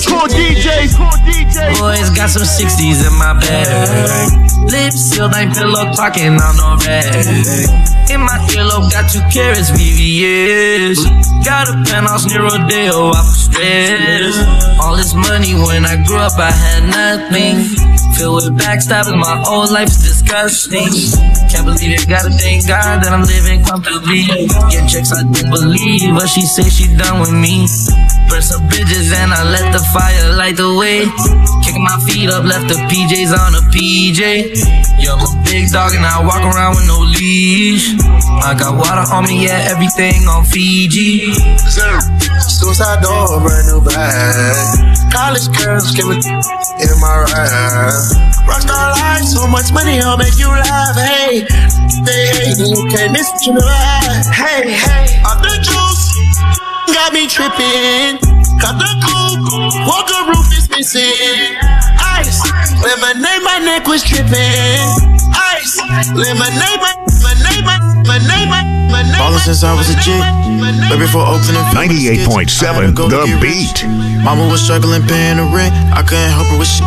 DJs, 0.00 0.08
call 0.08 0.26
DJs, 0.28 0.96
call 0.96 1.12
DJs. 1.28 1.78
Boys 1.78 2.10
got 2.16 2.30
some 2.30 2.42
60s 2.42 3.04
in 3.04 3.14
my 3.18 3.34
bag. 3.36 4.32
Lips 4.72 4.96
sealed, 4.96 5.34
ain't 5.34 5.52
pillow 5.54 5.92
talking 5.92 6.40
on 6.40 6.56
no 6.56 6.76
rag. 6.86 7.26
In 8.08 8.20
my 8.20 8.38
earlobe, 8.56 8.90
got 8.92 9.10
two 9.10 9.20
carrots, 9.28 9.70
VVS. 9.70 10.96
Got 11.44 11.68
a 11.68 11.84
penthouse 11.84 12.26
near 12.26 12.42
Rodeo, 12.42 13.12
I 13.12 13.20
was 13.20 13.44
stressed. 13.44 14.80
All 14.80 14.96
this 14.96 15.14
money 15.14 15.54
when 15.54 15.84
I 15.84 16.02
grew 16.04 16.16
up, 16.16 16.38
I 16.38 16.50
had 16.50 16.82
nothing. 16.88 17.60
Filled 18.16 18.44
with 18.44 18.58
backstabbing, 18.58 19.18
my 19.18 19.42
whole 19.44 19.70
life 19.70 19.88
is 19.88 20.00
disgusting. 20.00 20.88
Can't 21.50 21.66
believe 21.66 21.92
it, 21.92 22.08
gotta 22.08 22.30
thank 22.30 22.66
God 22.66 23.02
that 23.04 23.12
I'm 23.12 23.24
living 23.24 23.64
comfortably. 23.64 24.24
Get 24.72 24.88
checks, 24.88 25.12
I 25.12 25.22
didn't 25.22 25.50
believe, 25.50 26.14
but 26.14 26.26
she 26.26 26.42
said 26.42 26.72
she 26.72 26.88
done 26.96 27.20
with 27.20 27.32
me. 27.32 27.68
Burn 28.30 28.42
some 28.42 28.62
bridges 28.68 29.12
and 29.12 29.32
I 29.34 29.42
let 29.42 29.72
the 29.74 29.82
fire 29.92 30.32
light 30.38 30.56
the 30.56 30.70
way. 30.78 31.02
Kicking 31.66 31.82
my 31.82 31.98
feet 32.06 32.30
up, 32.30 32.44
left 32.44 32.68
the 32.68 32.78
PJs 32.86 33.34
on 33.34 33.54
a 33.58 33.62
PJ. 33.74 34.54
Yo, 35.02 35.14
I'm 35.18 35.26
a 35.26 35.42
big 35.44 35.70
dog 35.70 35.92
and 35.94 36.06
I 36.06 36.22
walk 36.22 36.42
around 36.46 36.76
with 36.76 36.86
no 36.86 37.00
leash. 37.02 37.94
I 38.42 38.54
got 38.54 38.78
water 38.78 39.02
on 39.12 39.24
me, 39.26 39.46
yeah, 39.46 39.66
everything 39.70 40.26
on 40.30 40.44
Fiji. 40.44 41.34
Suicide 42.40 43.02
door, 43.02 43.40
brand 43.40 43.66
new 43.66 43.80
bag. 43.82 44.54
College 45.12 45.48
girls 45.58 45.90
give 45.92 46.06
it 46.10 46.24
in 46.24 46.94
my 47.02 47.26
ride. 47.34 48.30
Rockstar 48.46 48.94
life, 48.94 49.24
so 49.26 49.46
much 49.48 49.72
money, 49.72 49.98
I'll 50.00 50.16
make 50.16 50.38
you 50.38 50.48
laugh. 50.48 50.96
Hey, 50.96 51.42
they 52.06 52.54
you, 52.62 52.86
can't 52.94 53.12
miss 53.12 53.28
it, 53.28 53.46
you 53.46 53.52
know 53.54 53.60
I- 53.64 54.22
Hey, 54.32 54.70
hey, 54.72 55.19
got 57.10 57.18
me 57.18 57.26
tripping. 57.26 58.18
Got 58.60 58.78
the 58.78 58.90
coupe, 59.02 59.74
walker 59.86 60.20
roof 60.30 60.46
is 60.56 60.68
missing. 60.70 61.56
Ice, 61.98 62.38
lemonade, 62.82 63.42
my 63.42 63.58
neck 63.58 63.86
was 63.86 64.02
tripping. 64.02 64.30
Ice, 65.34 65.78
lemonade, 66.14 66.78
my, 66.78 66.94
lemonade, 67.24 67.64
my, 67.64 67.78
lemonade, 68.06 68.48
my, 68.48 68.62
lemonade. 68.92 69.18
Ballin' 69.18 69.40
since 69.40 69.64
I 69.64 69.74
was 69.74 69.90
a 69.90 69.96
G. 69.98 70.12
But 70.88 70.98
before 70.98 71.22
Oakland 71.22 71.56
and 71.56 71.76
98.7 71.76 72.94
The 72.94 73.38
Beat. 73.40 73.86
Mama 74.22 74.46
was 74.48 74.62
struggling 74.62 75.02
paying 75.02 75.38
the 75.38 75.44
rent. 75.54 75.74
I 75.92 76.02
couldn't 76.02 76.30
help 76.30 76.46
her 76.48 76.58
with 76.58 76.68
shit. 76.68 76.84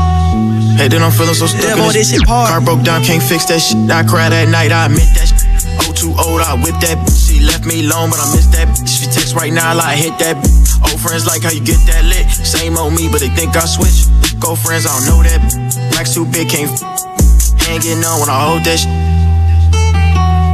Hey, 0.78 0.88
then 0.88 1.02
I'm 1.04 1.12
feeling 1.12 1.34
so 1.34 1.48
stuck 1.48 1.64
Yeah, 1.64 1.74
in 1.74 1.80
boy, 1.80 1.94
this 1.94 2.12
this 2.12 2.20
shit 2.20 2.28
hard. 2.28 2.50
Car 2.50 2.62
broke 2.62 2.84
down, 2.84 3.04
can't 3.04 3.24
fix 3.24 3.46
that 3.46 3.60
shit. 3.60 3.90
I 3.90 4.04
cried 4.04 4.32
at 4.32 4.48
night, 4.50 4.72
I 4.72 4.86
admit 4.86 5.10
that 5.16 5.28
shit. 5.28 5.53
Too 6.04 6.12
old, 6.20 6.42
I 6.42 6.60
whip 6.60 6.76
that 6.84 7.00
bitch. 7.00 7.32
She 7.32 7.40
left 7.40 7.64
me 7.64 7.80
alone, 7.80 8.10
but 8.10 8.20
I 8.20 8.28
miss 8.36 8.48
that 8.52 8.68
bitch. 8.68 8.92
She 8.92 9.06
text 9.06 9.36
right 9.40 9.54
now, 9.54 9.74
like, 9.74 9.98
hit 9.98 10.12
that 10.20 10.36
bitch. 10.36 10.92
Old 10.92 11.00
friends 11.00 11.26
like 11.26 11.44
how 11.44 11.52
you 11.52 11.64
get 11.64 11.80
that 11.88 12.04
lit. 12.04 12.28
Same 12.28 12.76
old 12.76 12.92
me, 12.92 13.08
but 13.08 13.22
they 13.22 13.30
think 13.30 13.56
I 13.56 13.64
switch. 13.64 14.12
Go 14.38 14.54
friends, 14.54 14.86
I 14.86 14.92
don't 15.00 15.08
know 15.08 15.24
that 15.24 15.40
bitch. 15.40 15.96
Racks 15.96 16.14
too 16.14 16.26
big, 16.26 16.50
can't 16.50 16.68
f- 16.68 16.84
Hanging 17.64 18.04
on 18.04 18.20
when 18.20 18.28
I 18.28 18.52
hold 18.52 18.66
that 18.66 18.84
shit. 18.84 19.03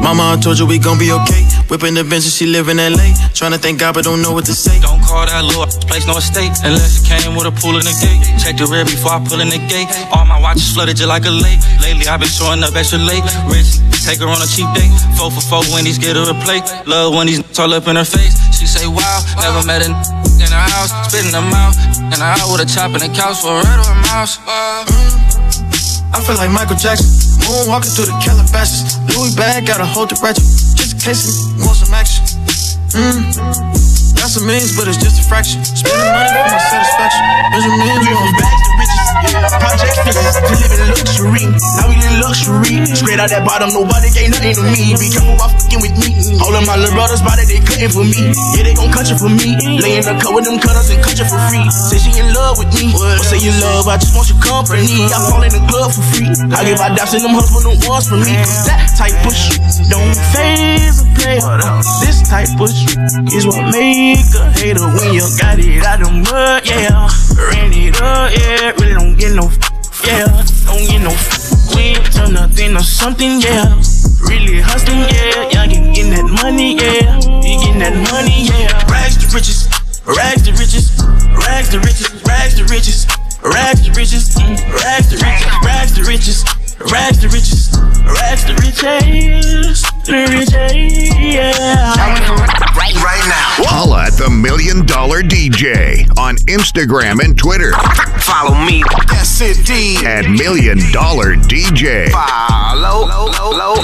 Mama, 0.02 0.34
I 0.34 0.38
told 0.40 0.58
you 0.60 0.66
we 0.66 0.80
gon' 0.80 0.98
be 0.98 1.12
okay. 1.12 1.44
Whipping 1.70 1.94
the 1.94 2.04
bench 2.04 2.26
and 2.26 2.34
she 2.34 2.46
live 2.48 2.68
in 2.70 2.78
LA. 2.78 3.14
Tryna 3.38 3.60
thank 3.62 3.80
God, 3.80 3.94
but 3.94 4.04
don't 4.04 4.22
know 4.22 4.34
what 4.34 4.46
to 4.46 4.56
say. 4.56 4.80
Don't 4.82 5.04
call 5.04 5.26
that 5.26 5.46
little 5.46 5.68
place 5.86 6.08
no 6.08 6.18
estate 6.18 6.50
unless 6.66 6.98
it 6.98 7.06
came 7.06 7.36
with 7.36 7.46
a 7.46 7.54
pool 7.54 7.78
in 7.78 7.86
the 7.86 7.94
gate. 8.02 8.18
Check 8.42 8.58
the 8.58 8.66
rear 8.66 8.86
before 8.86 9.14
I 9.14 9.20
pull 9.22 9.40
in 9.40 9.50
the 9.54 9.62
gate. 9.70 9.86
All 10.10 10.26
my 10.26 10.42
watches 10.42 10.74
flooded 10.74 10.98
just 10.98 11.10
like 11.10 11.26
a 11.26 11.34
lake. 11.34 11.62
Lately 11.84 12.08
I've 12.10 12.20
been 12.20 12.32
showing 12.32 12.64
up 12.66 12.74
extra 12.74 12.98
late. 12.98 13.22
Rich, 13.46 13.86
take 14.02 14.18
her 14.18 14.30
on 14.32 14.42
a 14.42 14.50
cheap 14.50 14.66
date. 14.74 14.90
Four 15.14 15.30
for 15.30 15.46
four 15.46 15.62
Wendy's, 15.70 16.00
get 16.02 16.18
her 16.18 16.26
a 16.26 16.38
plate. 16.42 16.66
Love 16.90 17.14
when 17.14 17.28
these 17.28 17.44
all 17.60 17.70
up 17.74 17.86
in 17.86 17.96
her 17.96 18.08
face. 18.08 18.34
She 18.58 18.66
say 18.66 18.88
wow, 18.88 19.22
never 19.38 19.62
met 19.68 19.86
a 19.86 19.94
in 20.40 20.50
her 20.50 20.68
house, 20.74 20.90
spitting 21.12 21.32
them 21.32 21.52
out. 21.54 21.76
And 22.00 22.18
I 22.18 22.40
out 22.40 22.50
with 22.50 22.64
a 22.64 22.68
chop 22.68 22.96
in 22.96 23.04
the 23.04 23.12
couch 23.14 23.44
for 23.44 23.60
a 23.60 23.62
red 23.62 23.80
or 23.84 23.92
a 23.92 24.00
mouse. 24.10 24.40
Uh, 24.48 25.19
I 26.20 26.22
feel 26.22 26.36
like 26.36 26.52
Michael 26.52 26.76
Jackson, 26.76 27.08
moonwalking 27.48 27.96
through 27.96 28.12
the 28.12 28.18
Calabasas. 28.20 29.00
Louis 29.16 29.32
bag, 29.40 29.66
gotta 29.66 29.88
hold 29.88 30.12
the 30.12 30.20
ratchet, 30.20 30.44
just 30.76 30.92
in 30.92 31.00
case 31.00 31.24
he 31.24 31.64
want 31.64 31.80
some 31.80 31.96
action. 31.96 32.28
Mm. 32.92 33.40
Got 34.20 34.28
some 34.28 34.44
millions, 34.44 34.76
but 34.76 34.92
it's 34.92 35.00
just 35.00 35.16
a 35.16 35.24
fraction. 35.32 35.64
Spending 35.64 36.12
money 36.12 36.28
for 36.28 36.44
my 36.44 36.60
satisfaction. 36.60 37.24
There's 37.56 37.64
a 37.64 37.72
million 37.72 38.04
Moving 38.04 38.36
back 38.36 38.52
to 38.52 38.69
riches, 38.80 39.08
yeah. 39.28 39.60
Project 39.60 39.96
fixes 40.08 40.36
to 40.40 40.54
live 40.56 40.72
in 40.72 40.82
luxury. 40.96 41.46
Now 41.76 41.86
we 41.92 41.96
live 42.00 42.18
luxury. 42.24 42.76
Straight 42.96 43.20
out 43.20 43.30
that 43.30 43.44
bottom, 43.44 43.76
nobody 43.76 44.10
gave 44.16 44.32
nothing 44.32 44.56
to 44.56 44.64
me. 44.72 44.96
Be 44.96 45.12
careful 45.12 45.36
while 45.36 45.52
fucking 45.52 45.82
with 45.84 45.96
me. 46.00 46.16
All 46.40 46.56
of 46.56 46.64
my 46.64 46.80
little 46.80 46.96
brothers 46.96 47.22
body, 47.22 47.44
they 47.44 47.60
cutting 47.60 47.92
for 47.92 48.08
me. 48.08 48.32
Yeah, 48.56 48.64
they 48.64 48.74
gon' 48.74 48.92
cut 48.96 49.12
you 49.12 49.20
for 49.20 49.30
me. 49.30 49.60
Lay 49.84 50.00
in 50.00 50.04
the 50.08 50.16
cut 50.18 50.32
with 50.32 50.48
them 50.48 50.58
cutters 50.58 50.88
and 50.90 51.04
cut 51.04 51.20
you 51.20 51.28
for 51.28 51.40
free. 51.52 51.68
Say 51.70 52.00
she 52.00 52.12
in 52.16 52.32
love 52.32 52.56
with 52.58 52.72
me. 52.80 52.96
But 52.96 53.20
say 53.28 53.44
you 53.44 53.52
love, 53.60 53.92
I 53.92 54.00
just 54.00 54.16
want 54.16 54.32
your 54.32 54.40
company. 54.40 55.12
I 55.12 55.20
fall 55.28 55.44
in 55.44 55.52
the 55.52 55.62
club 55.68 55.92
for 55.92 56.06
free. 56.16 56.32
I 56.56 56.64
give 56.64 56.80
my 56.80 56.96
daps 56.96 57.14
and 57.14 57.24
them 57.28 57.36
husband 57.36 57.68
them 57.68 57.78
ones 57.84 58.08
for 58.08 58.16
me. 58.16 58.40
Cause 58.40 58.64
that 58.66 58.96
type 58.96 59.20
of 59.28 59.36
shit 59.36 59.60
don't 59.92 60.16
phase 60.32 61.04
a 61.04 61.08
player. 61.20 61.44
This 62.00 62.24
type 62.24 62.56
of 62.56 62.72
shit 62.72 62.96
is 63.36 63.44
what 63.44 63.60
make 63.76 64.24
a 64.40 64.44
hater 64.56 64.88
when 64.96 65.12
you 65.12 65.26
got 65.36 65.60
it 65.60 65.84
out 65.84 66.00
the 66.00 66.10
mud, 66.12 66.64
yeah. 66.64 67.10
Ran 67.36 67.69
up, 68.02 68.32
yeah. 68.34 68.72
Really 68.80 68.94
don't 68.94 69.16
get 69.18 69.36
no, 69.36 69.52
yeah. 70.06 70.28
Don't 70.66 70.84
get 70.88 71.02
no, 71.02 71.14
we 71.76 71.96
ain't 71.96 72.06
turn 72.12 72.34
nothing 72.34 72.76
or 72.76 72.84
something, 72.84 73.42
yeah. 73.42 73.76
Really 74.28 74.62
hustling, 74.62 75.06
yeah. 75.12 75.52
Y'all 75.54 75.68
get 75.68 75.84
getting 75.96 76.12
that 76.12 76.28
money, 76.42 76.76
yeah. 76.76 77.20
You 77.44 77.60
getting 77.60 77.80
that 77.80 77.96
money, 78.12 78.48
yeah. 78.48 78.72
Rags 78.92 79.18
to 79.22 79.28
riches, 79.36 79.68
rags 80.06 80.44
to 80.44 80.52
riches, 80.52 80.96
rags 81.36 81.70
to 81.70 81.80
riches, 81.80 82.10
rags 82.26 82.56
to 82.56 82.64
riches, 82.66 83.08
rags 83.44 83.82
to 83.84 83.92
riches, 83.92 84.36
mm, 84.36 84.58
rags 84.84 85.94
to 85.96 86.04
riches. 86.04 86.59
Rags 86.80 87.20
to 87.20 87.28
riches, 87.28 87.78
rags 88.06 88.46
to 88.46 88.54
riches, 88.54 89.84
to 90.06 90.14
riches, 90.32 91.20
yeah. 91.20 91.94
Right, 92.74 92.96
right 92.96 93.26
now. 93.28 93.68
Holla 93.68 94.06
at 94.06 94.14
the 94.14 94.30
Million 94.30 94.86
Dollar 94.86 95.22
DJ 95.22 96.08
on 96.18 96.38
Instagram 96.48 97.24
and 97.24 97.38
Twitter. 97.38 97.74
Follow 98.20 98.56
me. 98.64 98.84
That's. 99.10 99.42
At 99.42 100.30
Million 100.30 100.80
Dollar 100.92 101.36
DJ. 101.36 102.12
Follow. 102.12 103.08
Low, 103.08 103.28
low, 103.28 103.52
low, 103.52 103.80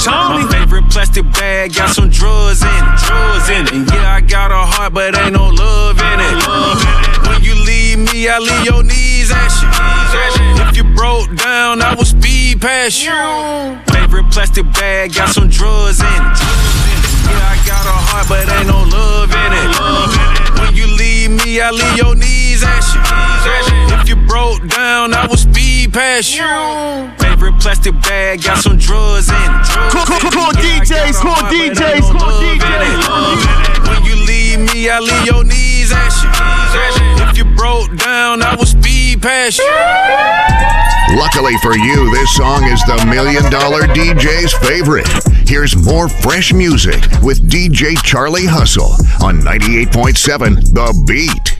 Charlie 0.00 0.50
favorite 0.52 0.90
plastic 0.90 1.24
bag 1.32 1.74
got 1.74 1.90
some 1.90 2.10
drugs 2.10 2.62
in 2.62 2.68
it, 2.68 2.98
drugs 3.04 3.48
in 3.48 3.66
it. 3.66 3.72
And 3.72 3.88
yeah, 3.90 4.14
I 4.14 4.20
got 4.20 4.50
a 4.50 4.56
heart, 4.56 4.92
but 4.92 5.16
ain't 5.16 5.32
no 5.32 5.48
love 5.48 5.98
in 5.98 6.20
it. 6.20 6.46
Love 6.46 6.80
in 6.80 7.04
it. 7.04 7.28
When 7.28 7.42
you 7.42 7.54
leave 7.64 7.83
me, 8.14 8.28
I 8.28 8.38
leave 8.38 8.64
your 8.64 8.82
knees 8.82 9.30
ashy. 9.30 9.66
If 10.62 10.76
you 10.76 10.84
broke 10.94 11.34
down, 11.36 11.82
I 11.82 11.94
will 11.94 12.04
speed 12.04 12.60
past 12.60 13.02
you. 13.02 13.10
Favorite 13.92 14.30
plastic 14.30 14.66
bag 14.72 15.14
got 15.14 15.30
some 15.30 15.48
drugs 15.48 15.98
in 15.98 16.06
it. 16.06 16.36
Yeah, 17.26 17.50
I 17.50 17.56
got 17.66 17.82
a 17.82 17.96
heart, 18.06 18.26
but 18.28 18.46
ain't 18.46 18.68
no 18.70 18.86
love 18.86 19.30
in 19.34 19.50
it. 19.50 19.70
When 20.60 20.74
you 20.78 20.86
leave 20.96 21.30
me, 21.30 21.60
I 21.60 21.70
leave 21.70 21.96
your 21.96 22.14
knees 22.14 22.62
ashy. 22.62 22.98
If 23.98 24.08
you 24.08 24.16
broke 24.26 24.62
down, 24.68 25.14
I 25.14 25.26
will 25.26 25.36
speed 25.36 25.92
past 25.92 26.36
you. 26.36 26.46
Favorite 27.18 27.58
plastic 27.60 27.94
bag 28.02 28.42
got 28.42 28.58
some 28.58 28.78
drugs 28.78 29.28
in 29.28 29.34
it. 29.34 29.66
Got 29.90 30.06
DJs, 30.54 31.18
a 31.18 31.22
cool 31.22 31.32
heart, 31.34 31.50
but 31.50 31.66
ain't 31.66 31.74
DJs, 31.74 32.14
no 32.14 32.18
cool 32.20 32.30
love 32.30 32.42
in 32.44 32.60
DJs. 32.62 33.88
When 33.88 34.00
you 34.06 34.14
leave 34.24 34.60
me, 34.60 34.88
I 34.88 35.00
leave 35.00 35.26
your 35.26 35.42
knees 35.42 35.90
ashy. 35.90 37.03
If 37.34 37.38
you 37.38 37.56
broke 37.56 37.96
down, 37.96 38.44
I 38.44 38.54
will 38.54 38.64
speed 38.64 39.20
past 39.20 39.58
you. 39.58 41.18
Luckily 41.18 41.58
for 41.58 41.76
you, 41.76 42.08
this 42.14 42.36
song 42.36 42.62
is 42.62 42.78
the 42.86 43.04
Million 43.10 43.50
Dollar 43.50 43.88
DJ's 43.90 44.54
favorite. 44.62 45.08
Here's 45.44 45.74
more 45.74 46.08
fresh 46.08 46.52
music 46.52 47.02
with 47.24 47.42
DJ 47.50 48.00
Charlie 48.04 48.46
Hustle 48.46 48.92
on 49.20 49.40
98.7 49.40 50.74
The 50.74 50.94
Beat. 51.08 51.58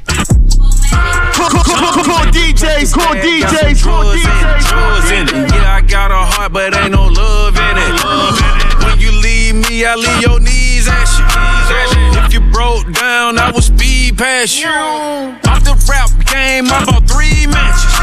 Cool, 1.34 2.22
DJs, 2.30 2.94
cool 2.94 3.18
DJs, 3.18 3.82
cool 3.82 4.14
DJs. 4.14 4.68
drugs 4.68 5.10
in 5.10 5.26
it. 5.26 5.50
Yeah, 5.54 5.74
I 5.74 5.80
got 5.80 6.12
a 6.12 6.22
heart, 6.22 6.52
but 6.52 6.72
ain't 6.76 6.92
no 6.92 7.08
love 7.08 7.56
in 7.56 7.76
it. 7.76 8.84
When 8.86 9.00
you 9.00 9.10
leave 9.10 9.56
me, 9.56 9.84
I 9.84 9.96
leave 9.96 10.22
your 10.22 10.38
knees 10.38 10.86
ashy. 10.86 11.24
If 12.24 12.32
you 12.32 12.40
broke 12.52 12.92
down, 12.92 13.40
I 13.40 13.50
will 13.50 13.60
speed 13.60 14.16
past 14.18 14.62
you. 14.62 15.43
Game, 16.34 16.66
I 16.66 16.82
bought 16.82 17.06
three 17.06 17.46
matches. 17.46 17.94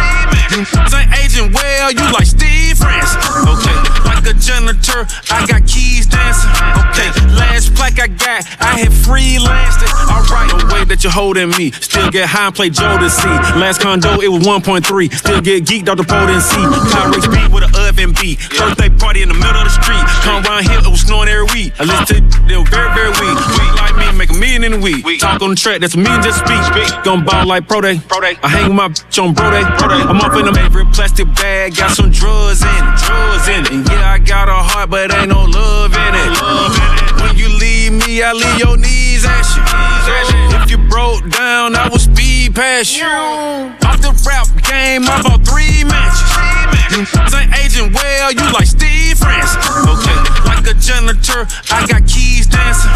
Ain't 0.95 1.11
aging 1.19 1.51
well, 1.51 1.91
you 1.91 1.99
like 2.15 2.23
Steve 2.23 2.79
Francis. 2.79 3.19
Okay, 3.43 3.75
like 4.07 4.23
a 4.23 4.31
janitor, 4.39 5.03
I 5.27 5.43
got 5.47 5.67
keys 5.67 6.07
dancing. 6.07 6.47
Okay, 6.91 7.11
last 7.35 7.75
plaque 7.75 7.99
I 7.99 8.07
got, 8.07 8.47
I 8.63 8.79
had 8.79 8.91
freelanced 8.91 9.83
it. 9.83 9.91
Alright, 10.07 10.47
the 10.47 10.63
way 10.71 10.83
that 10.85 11.03
you're 11.03 11.11
holding 11.11 11.49
me, 11.59 11.71
still 11.71 12.09
get 12.09 12.29
high 12.29 12.47
and 12.47 12.55
play 12.55 12.69
Jodeci. 12.69 13.59
Last 13.59 13.81
condo, 13.81 14.21
it 14.21 14.31
was 14.31 14.47
1.3. 14.47 14.79
Still 15.11 15.41
get 15.41 15.65
geeked 15.65 15.89
off 15.89 15.97
the 15.97 16.07
potency. 16.07 16.63
Pyrex 16.87 17.27
beat 17.27 17.51
with 17.51 17.67
an 17.67 17.75
oven 17.83 18.15
beat. 18.15 18.39
Birthday 18.55 18.87
party 18.95 19.23
in 19.23 19.27
the 19.27 19.35
middle 19.35 19.59
of 19.59 19.67
the 19.67 19.75
street. 19.75 20.07
Come 20.23 20.39
around 20.47 20.71
here, 20.71 20.79
it 20.79 20.87
was 20.87 21.01
snowing 21.03 21.27
every 21.27 21.51
week. 21.51 21.73
I 21.79 21.83
listen 21.83 22.31
to 22.31 22.39
they 22.47 22.55
were 22.55 22.67
very, 22.67 22.91
very 22.95 23.11
weak. 23.19 23.37
Weak 23.55 23.73
like 23.79 23.95
me, 23.95 24.11
make 24.17 24.29
a 24.29 24.39
million 24.39 24.63
in 24.63 24.73
a 24.73 24.79
week. 24.79 25.19
Talk 25.19 25.41
on 25.41 25.51
the 25.51 25.55
track, 25.55 25.79
that's 25.79 25.95
a 25.95 26.03
just 26.23 26.39
speak. 26.43 27.03
Gon' 27.03 27.23
ball 27.23 27.47
like 27.47 27.67
Pro 27.67 27.79
Day. 27.79 27.99
I 28.21 28.37
hang 28.53 28.69
with 28.69 28.77
my 28.77 28.87
bitch 28.87 29.17
on 29.17 29.33
Bro 29.33 29.49
Day. 29.49 29.65
I'm 29.65 30.21
off 30.21 30.37
in 30.37 30.47
a 30.47 30.53
favorite 30.53 30.93
plastic 30.93 31.25
bag, 31.33 31.75
got 31.75 31.89
some 31.89 32.11
drugs 32.11 32.61
in 32.61 32.69
it. 32.69 32.93
Drugs 33.01 33.47
in 33.49 33.65
it. 33.65 33.71
And 33.73 33.89
yeah, 33.89 34.13
I 34.13 34.19
got 34.19 34.45
a 34.47 34.61
heart, 34.61 34.91
but 34.91 35.09
ain't 35.09 35.29
no 35.29 35.41
love 35.41 35.89
in 35.89 36.13
it. 36.13 36.29
When 37.17 37.33
you 37.33 37.49
leave 37.57 37.97
me, 37.97 38.21
I 38.21 38.33
leave 38.33 38.59
your 38.61 38.77
knees 38.77 39.25
ashy. 39.25 39.57
If 40.61 40.69
you 40.69 40.77
broke 40.85 41.25
down, 41.33 41.73
I 41.75 41.89
will 41.89 41.97
speed 41.97 42.53
past 42.53 42.93
you. 42.93 43.09
Off 43.09 43.97
the 44.05 44.13
rap 44.21 44.45
game, 44.69 45.01
I 45.09 45.17
bought 45.25 45.41
three 45.41 45.81
matches. 45.81 46.29
Ain't 47.33 47.49
aging 47.57 47.89
well, 47.89 48.31
you 48.31 48.45
like 48.53 48.69
Steve 48.69 49.17
Francis. 49.17 49.57
Okay, 49.89 50.13
like 50.45 50.61
a 50.69 50.77
janitor, 50.77 51.49
I 51.73 51.89
got 51.89 52.05
keys 52.05 52.45
dancing. 52.45 52.93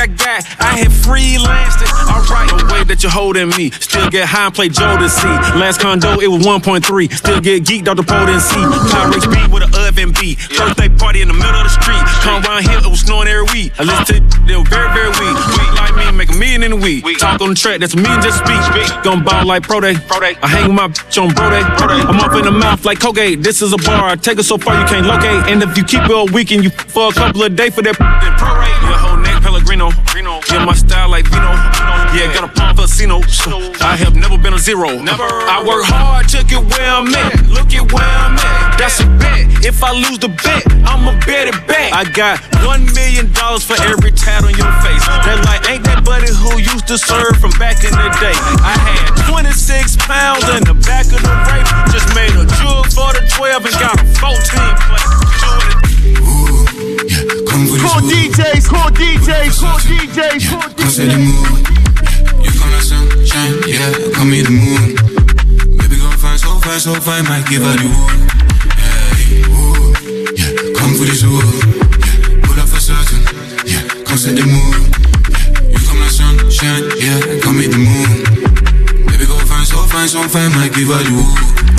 Okay, 0.00 0.16
last 0.16 0.46
plaque 0.56 0.56
I 0.56 0.56
got, 0.56 0.60
I 0.60 0.78
had 0.80 0.88
freelanced 0.88 1.84
it. 1.84 1.90
Alright, 2.08 2.48
the 2.48 2.64
way 2.72 2.84
that 2.84 3.02
you're 3.02 3.12
holding 3.12 3.50
me, 3.50 3.70
still 3.70 4.08
get 4.08 4.28
high 4.28 4.46
and 4.46 4.54
play 4.54 4.68
Jodeci. 4.68 5.60
Last 5.60 5.80
condo, 5.80 6.20
it 6.20 6.28
was 6.28 6.40
1.3. 6.40 6.80
Still 7.12 7.40
get 7.40 7.64
geeked 7.64 7.88
off 7.88 7.96
the 7.96 8.02
potency. 8.02 8.64
Pyrex 8.88 9.28
beat 9.28 9.52
with 9.52 9.62
an 9.62 9.72
oven 9.76 10.12
beat. 10.16 10.40
Birthday 10.56 10.88
party 10.88 11.20
in 11.20 11.28
the 11.28 11.36
middle 11.36 11.52
of 11.52 11.68
the 11.68 11.74
street. 11.74 12.00
Come 12.24 12.40
around 12.44 12.64
here, 12.64 12.80
it 12.80 12.88
was 12.88 13.00
snowing 13.00 13.28
every 13.28 13.44
week. 13.52 13.72
I 13.78 13.84
listen 13.84 14.24
to 14.24 14.38
they 14.48 14.56
were 14.56 14.64
very, 14.64 14.88
very 14.96 15.12
weak. 15.20 15.36
Weak 15.60 15.72
like 15.76 15.94
me, 15.96 16.04
make 16.16 16.32
a 16.32 16.38
million 16.38 16.62
in 16.64 16.72
a 16.72 16.80
week. 16.80 17.04
Talk 17.18 17.40
on 17.40 17.50
the 17.50 17.58
track, 17.58 17.80
that's 17.80 17.94
a 17.94 18.00
million 18.00 18.22
just 18.22 18.40
speak. 18.40 18.60
Gon' 19.04 19.22
ball 19.22 19.44
like 19.44 19.64
Pro 19.64 19.80
Day. 19.80 20.00
I 20.40 20.48
hang 20.48 20.72
with 20.72 20.76
my 20.80 20.88
bitch 20.88 21.20
on 21.20 21.34
Bro 21.36 21.52
Day. 21.52 21.60
I'm 21.60 22.16
up 22.20 22.32
in 22.32 22.44
the 22.48 22.52
mouth 22.52 22.84
like 22.84 23.00
Colgate. 23.00 23.42
This 23.42 23.60
is 23.60 23.72
a 23.72 23.80
bar. 23.84 24.08
I 24.08 24.16
take 24.16 24.38
it 24.38 24.44
so 24.44 24.56
far 24.56 24.80
you 24.80 24.86
can't 24.88 25.06
locate. 25.06 25.50
And 25.52 25.62
if 25.62 25.76
you 25.76 25.84
keep 25.84 26.02
it 26.04 26.10
all 26.10 26.26
weekend, 26.26 26.64
you 26.64 26.70
for 26.70 27.10
a 27.10 27.12
couple 27.12 27.42
of 27.42 27.54
days 27.54 27.74
for 27.74 27.82
that 27.82 27.98
then 27.98 28.32
prorate. 28.40 29.09
Neck 29.70 29.94
Yeah, 30.50 30.66
my 30.66 30.74
style 30.74 31.10
like 31.10 31.30
Vino. 31.30 31.54
Yeah, 32.10 32.26
got 32.34 32.42
a 32.42 32.50
palm 32.50 32.74
for 32.74 32.90
Casino. 32.90 33.22
I 33.78 33.94
have 33.94 34.16
never 34.16 34.36
been 34.36 34.52
a 34.52 34.58
zero. 34.58 34.98
Never. 34.98 35.22
I 35.22 35.62
work 35.62 35.86
hard, 35.86 36.26
took 36.26 36.50
it 36.50 36.58
where 36.58 36.90
I'm 36.90 37.06
at. 37.14 37.46
Look 37.46 37.70
at 37.70 37.86
where 37.94 38.02
I'm 38.02 38.34
at. 38.34 38.78
That's 38.82 38.98
a 38.98 39.06
bet. 39.22 39.46
If 39.62 39.84
I 39.86 39.94
lose 39.94 40.18
the 40.18 40.26
bet, 40.42 40.66
I'ma 40.82 41.14
bet 41.22 41.54
it 41.54 41.58
back. 41.70 41.94
I 41.94 42.02
got 42.02 42.42
one 42.66 42.82
million 42.98 43.30
dollars 43.30 43.62
for 43.62 43.78
every 43.86 44.10
tat 44.10 44.42
on 44.42 44.50
your 44.58 44.74
face. 44.82 45.06
That 45.22 45.38
like 45.46 45.62
ain't 45.70 45.86
that 45.86 46.02
buddy 46.02 46.34
who 46.34 46.58
used 46.58 46.90
to 46.90 46.98
serve 46.98 47.38
from 47.38 47.54
back 47.54 47.86
in 47.86 47.94
the 47.94 48.10
day. 48.18 48.34
I 48.66 48.74
had 48.74 49.30
26 49.30 49.54
pounds 50.02 50.50
in 50.50 50.66
the 50.66 50.74
back 50.82 51.06
of 51.14 51.22
the 51.22 51.34
rape. 51.46 51.70
Just 51.94 52.10
made 52.18 52.34
a 52.34 52.42
jug 52.58 52.90
for 52.90 53.14
the 53.14 53.22
12 53.38 53.70
and 53.70 53.76
got 53.78 53.94
a 53.94 54.06
14 54.18 54.34
plate. 54.34 55.49
Cool 57.60 58.08
DJs, 58.08 58.68
cool 58.68 58.88
DJs, 58.96 59.60
cool 59.60 59.78
DJs, 59.84 60.48
cool 60.48 60.60
Come 60.80 60.88
say 60.90 61.06
the 61.06 61.12
DJs. 61.12 61.28
mood. 61.28 61.60
You 62.44 62.50
come 62.56 62.72
like 62.72 62.82
sunshine, 62.82 63.54
yeah. 63.68 63.92
Come 64.16 64.30
me 64.30 64.40
the 64.40 64.50
moon. 64.50 64.96
Baby, 65.76 65.96
go 66.00 66.08
fine, 66.16 66.38
so 66.38 66.58
fine, 66.60 66.80
so 66.80 66.94
fine, 67.00 67.24
might 67.28 67.44
give 67.46 67.60
her 67.62 67.76
the 67.76 67.84
wood. 67.84 68.16
Hey, 68.80 69.44
ooh, 69.44 69.92
yeah. 70.40 70.72
Come 70.72 70.92
for 70.96 71.04
this 71.04 71.20
wood. 71.22 71.44
Yeah. 71.44 72.40
Pull 72.48 72.58
up 72.60 72.68
for 72.68 72.80
certain, 72.80 73.22
yeah. 73.68 73.84
Come 74.08 74.16
set 74.16 74.36
the. 74.36 74.44
Yeah. 74.48 75.68
You 75.68 75.78
come 75.84 76.00
like 76.00 76.10
sunshine, 76.16 76.88
yeah. 76.96 77.20
Come 77.44 77.58
me 77.60 77.66
the 77.68 77.76
moon. 77.76 79.04
Baby, 79.04 79.26
go 79.28 79.36
fine, 79.44 79.66
so 79.68 79.84
fine, 79.84 80.08
so 80.08 80.22
fine, 80.28 80.48
might 80.56 80.72
give 80.72 80.88
her 80.88 81.02
the 81.04 81.12
wood. 81.12 81.69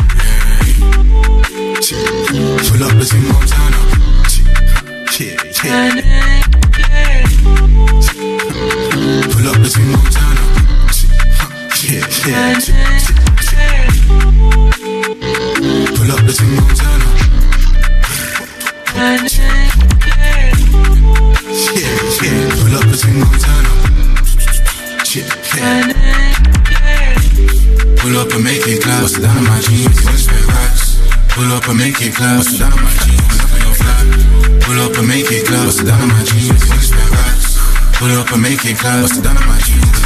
Make 38.81 38.93
it 38.93 38.97
clap. 38.97 39.01
Bust 39.01 39.17
it 39.17 39.23
my 39.23 39.57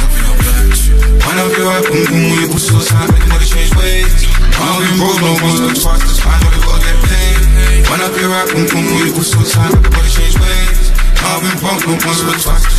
up 0.02 0.12
in 0.12 0.24
your 0.24 0.36
flat. 0.36 0.66
Wind 1.26 1.40
boom 1.82 2.04
boom, 2.06 2.40
you 2.40 2.48
put 2.48 2.60
so 2.60 2.78
the 2.78 3.26
money 3.28 3.46
change 3.46 3.72
ways. 3.76 4.28
All 4.60 4.80
been 4.80 4.96
broke, 4.96 5.20
no 5.20 5.32
one's 5.42 5.60
gonna 5.60 5.74
twice, 5.74 6.20
fine, 6.20 6.40
but 6.44 6.52
we 6.54 6.60
gotta 6.60 6.84
get 6.84 6.98
paid. 7.08 7.40
Wind 7.88 8.02
up 8.02 8.14
your 8.16 8.30
boom 8.52 8.66
boom, 8.68 8.84
you 9.00 9.12
put 9.12 9.24
so 9.24 9.40
the 9.82 9.90
money 9.90 10.10
change 10.12 10.36
ways. 10.38 10.92
All 11.24 11.40
been 11.40 11.56
broke, 11.58 11.82
no 11.86 11.96
one's 12.04 12.22
gonna 12.22 12.38
twice, 12.38 12.64
just 12.64 12.75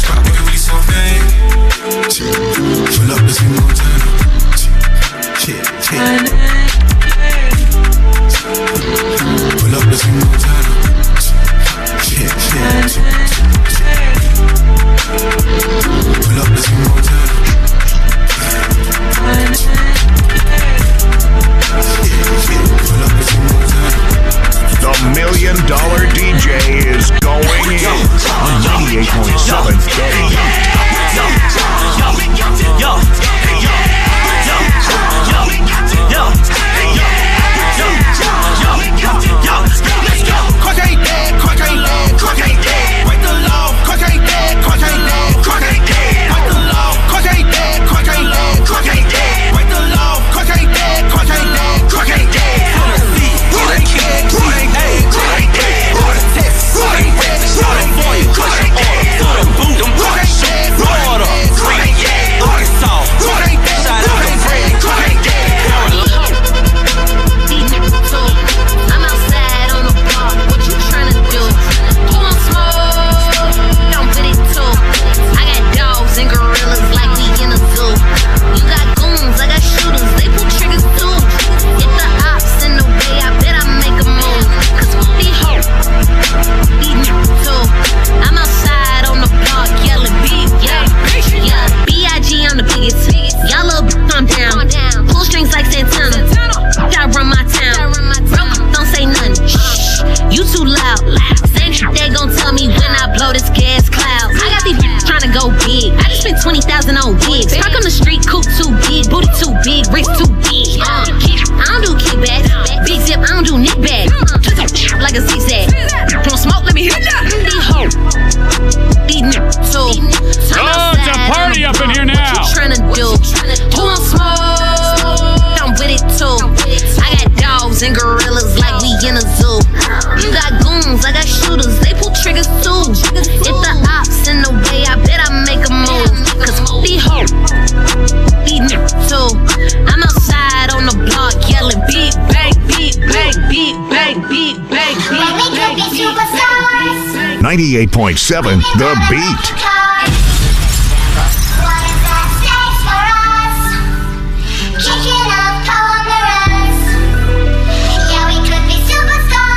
98.7 147.58 148.62
The 148.78 148.94
Beat. 149.10 149.46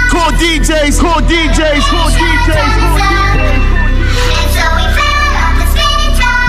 Cool 0.08 0.32
DJs, 0.40 0.96
cool 0.98 1.20
DJs, 1.28 1.84
cool 1.92 2.08
DJs, 2.08 2.72
cool 2.80 3.20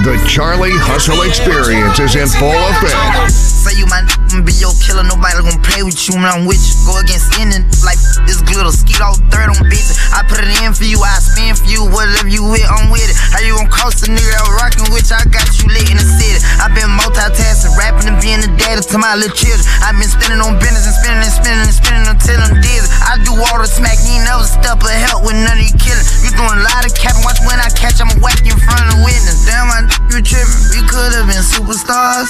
The 0.02 0.16
Charlie 0.26 0.72
Hustle 0.72 1.22
Experience 1.24 2.00
is 2.00 2.16
in 2.16 2.30
full 2.40 2.50
effect. 2.50 3.30
Say 3.30 3.78
you 3.78 3.86
my 3.88 4.02
be 4.48 4.54
your 4.54 4.72
killer, 4.80 5.04
nobody 5.04 5.36
gonna 5.44 5.60
play 5.62 5.84
with 5.84 6.00
you 6.08 6.16
when 6.16 6.26
I'm 6.26 6.48
with 6.48 6.64
you. 6.64 6.74
Go 6.88 6.98
against 6.98 7.38
any 7.38 7.60
like 7.84 8.00
this 8.28 8.42
glitter, 8.42 8.72
skeet 8.72 9.02
all 9.02 9.18
on 9.50 9.68
bitches. 9.68 9.98
I 10.14 10.22
put 10.28 10.40
it 10.40 10.52
in 10.62 10.74
for 10.74 10.86
you, 10.86 11.02
I 11.02 11.18
spin 11.18 11.56
for 11.58 11.66
you, 11.66 11.82
whatever 11.90 12.30
you 12.30 12.46
with, 12.46 12.66
I'm 12.70 12.94
with 12.94 13.06
it. 13.10 13.18
How 13.18 13.42
you 13.42 13.58
gon' 13.58 13.72
cost 13.74 14.06
a 14.06 14.12
nigga 14.12 14.32
that 14.32 14.46
rockin' 14.60 14.86
you? 14.86 15.00
I 15.12 15.26
got 15.28 15.44
you 15.60 15.68
lit 15.68 15.92
in 15.92 15.98
the 15.98 16.08
city. 16.08 16.40
i 16.62 16.70
been 16.72 16.88
multitasking, 16.96 17.74
rapping 17.76 18.08
and 18.08 18.20
being 18.22 18.40
the 18.40 18.52
daddy 18.56 18.80
to 18.80 18.98
my 19.02 19.18
little 19.18 19.34
children. 19.34 19.66
i 19.84 19.92
been 19.92 20.08
spinning 20.08 20.40
on 20.40 20.56
business 20.62 20.88
and 20.88 20.96
spinning 20.96 21.24
and 21.26 21.34
spinning 21.34 21.66
and 21.68 21.76
spinning 21.76 22.08
until 22.08 22.38
I'm 22.40 22.56
dizzy. 22.64 22.88
I 23.04 23.20
do 23.26 23.34
all 23.34 23.60
the 23.60 23.68
smack, 23.68 24.00
ain't 24.08 24.24
never 24.24 24.46
step 24.46 24.80
or 24.80 24.94
help 24.94 25.26
with 25.28 25.36
none 25.36 25.58
of 25.58 25.66
you 25.66 25.76
killing. 25.76 26.06
You 26.24 26.32
doing 26.32 26.62
a 26.62 26.64
lot 26.64 26.86
of 26.86 26.94
capping, 26.96 27.26
watch 27.26 27.42
when 27.44 27.60
I 27.60 27.68
catch, 27.74 28.00
I'ma 28.00 28.16
whack 28.22 28.40
in 28.46 28.56
front 28.56 28.88
of 28.88 28.88
the 28.96 29.00
witness. 29.04 29.44
Damn, 29.44 29.68
I 29.68 29.90
you 30.14 30.22
tripping. 30.22 30.64
We 30.72 30.80
could've 30.86 31.28
been 31.28 31.44
superstars. 31.44 32.30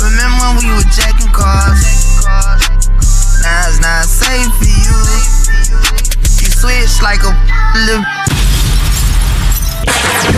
Remember 0.00 0.56
when 0.56 0.62
we 0.62 0.66
were 0.72 0.88
jacking 0.94 1.32
cars? 1.34 2.85
Now 3.46 3.68
it's 3.68 3.78
not 3.78 4.04
safe 4.04 4.50
for 4.58 4.66
you. 4.66 4.98
You 6.42 6.50
switch 6.50 7.00
like 7.00 7.22
a. 7.22 7.30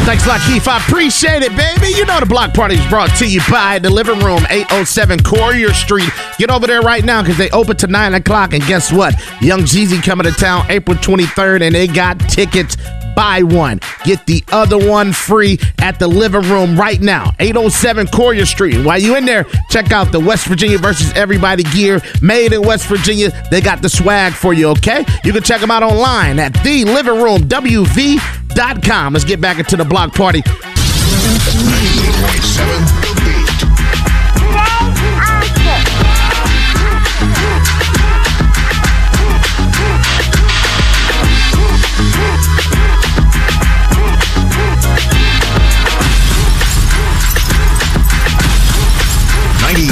Thanks 0.04 0.26
a 0.26 0.28
lot, 0.28 0.40
Keith. 0.42 0.68
I 0.68 0.76
appreciate 0.76 1.42
it, 1.42 1.56
baby. 1.56 1.88
You 1.96 2.04
know 2.04 2.20
the 2.20 2.26
block 2.26 2.52
party 2.52 2.74
is 2.74 2.86
brought 2.88 3.08
to 3.16 3.26
you 3.26 3.40
by 3.50 3.78
the 3.78 3.88
Living 3.88 4.18
Room, 4.20 4.44
807 4.50 5.22
Quarrier 5.22 5.72
Street. 5.72 6.10
Get 6.38 6.50
over 6.50 6.66
there 6.66 6.82
right 6.82 7.02
now 7.02 7.22
because 7.22 7.38
they 7.38 7.48
open 7.50 7.78
to 7.78 7.86
9 7.86 8.14
o'clock. 8.14 8.52
And 8.52 8.62
guess 8.64 8.92
what? 8.92 9.14
Young 9.40 9.60
Jeezy 9.60 10.02
coming 10.02 10.24
to 10.24 10.32
town 10.32 10.66
April 10.68 10.96
23rd, 10.98 11.62
and 11.62 11.74
they 11.74 11.86
got 11.86 12.18
tickets. 12.28 12.76
Buy 13.14 13.42
one, 13.42 13.80
get 14.04 14.26
the 14.26 14.44
other 14.52 14.78
one 14.78 15.12
free 15.12 15.58
at 15.78 15.98
the 15.98 16.08
Living 16.08 16.42
Room 16.42 16.78
right 16.78 17.00
now, 17.00 17.32
807 17.38 18.08
Quarrier 18.08 18.46
Street. 18.46 18.84
While 18.84 18.98
you 18.98 19.16
in 19.16 19.24
there, 19.24 19.44
check 19.70 19.92
out 19.92 20.12
the 20.12 20.20
West 20.20 20.46
Virginia 20.46 20.78
versus 20.78 21.12
Everybody 21.14 21.62
gear 21.64 22.00
made 22.22 22.52
in 22.52 22.62
West 22.62 22.86
Virginia. 22.86 23.30
They 23.50 23.60
got 23.60 23.82
the 23.82 23.88
swag 23.88 24.32
for 24.32 24.54
you, 24.54 24.68
okay? 24.68 25.04
You 25.24 25.32
can 25.32 25.42
check 25.42 25.60
them 25.60 25.70
out 25.70 25.82
online 25.82 26.38
at 26.38 26.54
the 26.62 26.84
Living 26.84 27.20
Room 27.20 27.42
WV.com. 27.42 29.12
Let's 29.12 29.24
get 29.24 29.40
back 29.40 29.58
into 29.58 29.76
the 29.76 29.84
block 29.84 30.14
party. 30.14 30.42
98.7 30.42 33.07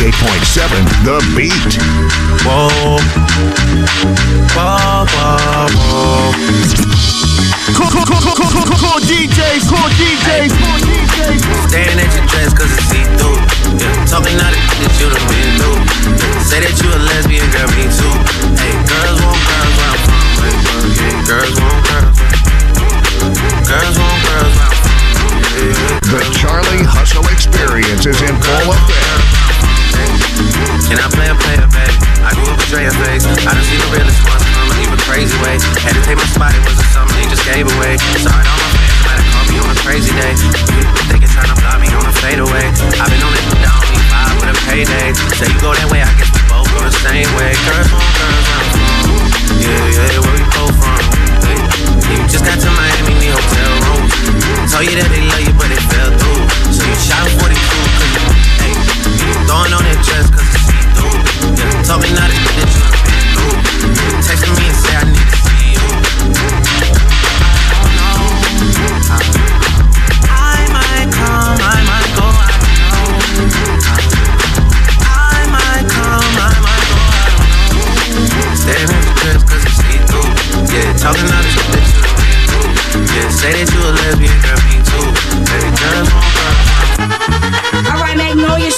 The 0.06 0.12
Beat. 0.12 0.22
Ninety-eight 0.22 0.22
point 0.22 0.46
seven, 0.46 0.86
The 1.02 1.18
Beat. 1.34 1.74
Whoa, 2.46 2.70
whoa, 4.54 5.02
whoa, 5.10 5.66
whoa. 5.66 6.30
Cool, 7.74 7.90
cool, 7.90 8.06
cool, 8.06 8.22
cool, 8.22 8.38
cool, 8.38 8.54
cool, 8.54 8.78
cool 8.78 9.00
DJs, 9.02 9.66
cool 9.66 9.88
DJs, 9.98 10.54
cool 10.62 10.78
DJs. 10.86 11.42
Staring 11.68 11.98
at 11.98 12.14
your 12.14 12.26
dress 12.30 12.54
cause 12.54 12.70
it's 12.70 12.86
see 12.86 13.02
through. 13.18 13.34
Yeah, 13.82 14.06
talking 14.06 14.38
out 14.38 14.54
of 14.54 14.62
that 14.78 14.94
you 15.02 15.10
done 15.10 15.26
been 15.26 15.58
through. 15.58 15.82
Yeah, 16.14 16.38
say 16.38 16.60
that 16.62 16.78
you 16.78 16.88
a 16.94 16.98
lesbian, 17.02 17.50
girl, 17.50 17.66
me 17.74 17.90
too. 17.90 18.14
Hey, 18.62 18.78
girls 18.86 19.18
want 19.18 19.42
girls 19.42 19.74
where 19.74 19.90
I'm 19.90 19.98
from. 20.06 20.22
Hey, 20.38 20.54
girl, 20.54 20.86
yeah, 20.86 21.18
girls 21.26 21.58
want 21.58 21.82
girls. 21.82 22.14
Girls 22.14 22.45
Drea 32.76 32.92
face. 33.08 33.24
I 33.24 33.56
done 33.56 33.64
seen 33.64 33.80
the 33.80 33.88
realest 33.88 34.20
ones 34.28 34.44
come 34.52 34.68
and 34.68 34.76
leave 34.76 34.92
a 34.92 35.00
crazy 35.08 35.32
way. 35.40 35.56
Had 35.80 35.96
to 35.96 36.02
take 36.04 36.20
my 36.20 36.28
spot, 36.28 36.52
it 36.52 36.60
wasn't 36.60 36.84
something 36.92 37.16
they 37.16 37.24
just 37.24 37.40
gave 37.48 37.64
away. 37.64 37.96
Sorry 38.20 38.44
to 38.44 38.52
all 38.52 38.60
my 38.60 38.68
might 39.00 39.16
have 39.16 39.28
called 39.32 39.48
me 39.48 39.56
on 39.64 39.68
a 39.72 39.78
crazy 39.80 40.12
day. 40.12 40.36
They 41.08 41.16
can 41.24 41.30
try 41.32 41.48
to 41.48 41.56
block 41.56 41.80
me 41.80 41.88
on 41.96 42.04
a 42.04 42.12
fadeaway. 42.20 42.68
I've 43.00 43.08
been 43.08 43.24
on 43.24 43.32
it 43.32 43.48
down, 43.64 43.80
need 43.80 44.04
five 44.12 44.28
with 44.36 44.52
a 44.52 44.56
payday. 44.68 45.08
Say 45.40 45.48
you 45.48 45.56
go 45.64 45.72
that 45.72 45.88
way, 45.88 46.04
I 46.04 46.12
guess 46.20 46.28
we 46.28 46.40
both 46.52 46.68
go 46.68 46.84
the 46.84 46.92
same 47.00 47.24
way. 47.40 47.56
Girls 47.64 47.88
want 47.96 48.12
girls 48.12 48.44
I'm. 48.44 48.66
Yeah, 49.56 49.96
yeah, 49.96 50.20
where 50.20 50.36
we 50.36 50.44
both 50.52 50.76
from. 50.76 51.00
Hey, 51.48 51.56
you 52.12 52.28
just 52.28 52.44
got 52.44 52.60
to 52.60 52.68
Miami, 52.76 53.16
need 53.16 53.32
hotel 53.32 53.72
rooms. 53.88 54.12
Told 54.68 54.84
you 54.84 55.00
that 55.00 55.08
they 55.08 55.24
love 55.24 55.40
you, 55.48 55.56
but 55.56 55.72
they 55.72 55.80
fell 55.96 56.12
through. 56.12 56.44
So 56.76 56.84
you 56.84 56.96
shot 57.00 57.24
42, 57.40 57.56
cause 57.56 58.12
you, 58.12 58.24
hey, 58.60 58.74
you 59.16 59.32
throwing 59.48 59.72
on 59.72 59.80
that 59.80 59.96
dress, 60.04 60.28
cause 60.28 60.44
it's 60.44 60.75
Told 61.86 62.02
me 62.02 62.10
not 62.12 62.30
to 64.46 64.50
me 64.58 64.66
and 64.66 64.76
I 64.96 65.04
need 65.06 65.28
to 65.30 65.36
see 65.46 65.70
you. 65.76 65.86
I 70.28 70.66
might 70.74 71.08
come, 71.14 71.58
I 71.62 71.78
might 71.86 72.10
go, 72.18 72.26
I 75.06 75.46
might 75.54 75.86
come, 75.86 76.36
I 76.36 76.58
might 76.66 76.86
go, 76.90 76.98
the 79.22 79.38
it's 79.46 79.70
see 79.78 79.98
through. 80.10 80.30
Yeah, 80.74 80.90
bitch. 81.70 81.92
Yeah, 83.14 83.30
say 83.30 83.52
that 83.52 83.70
you 83.72 83.80
girl, 84.42 84.58
me 84.66 84.82
too. 84.82 85.06
Alright, 87.90 88.16
Magnolia 88.16 88.70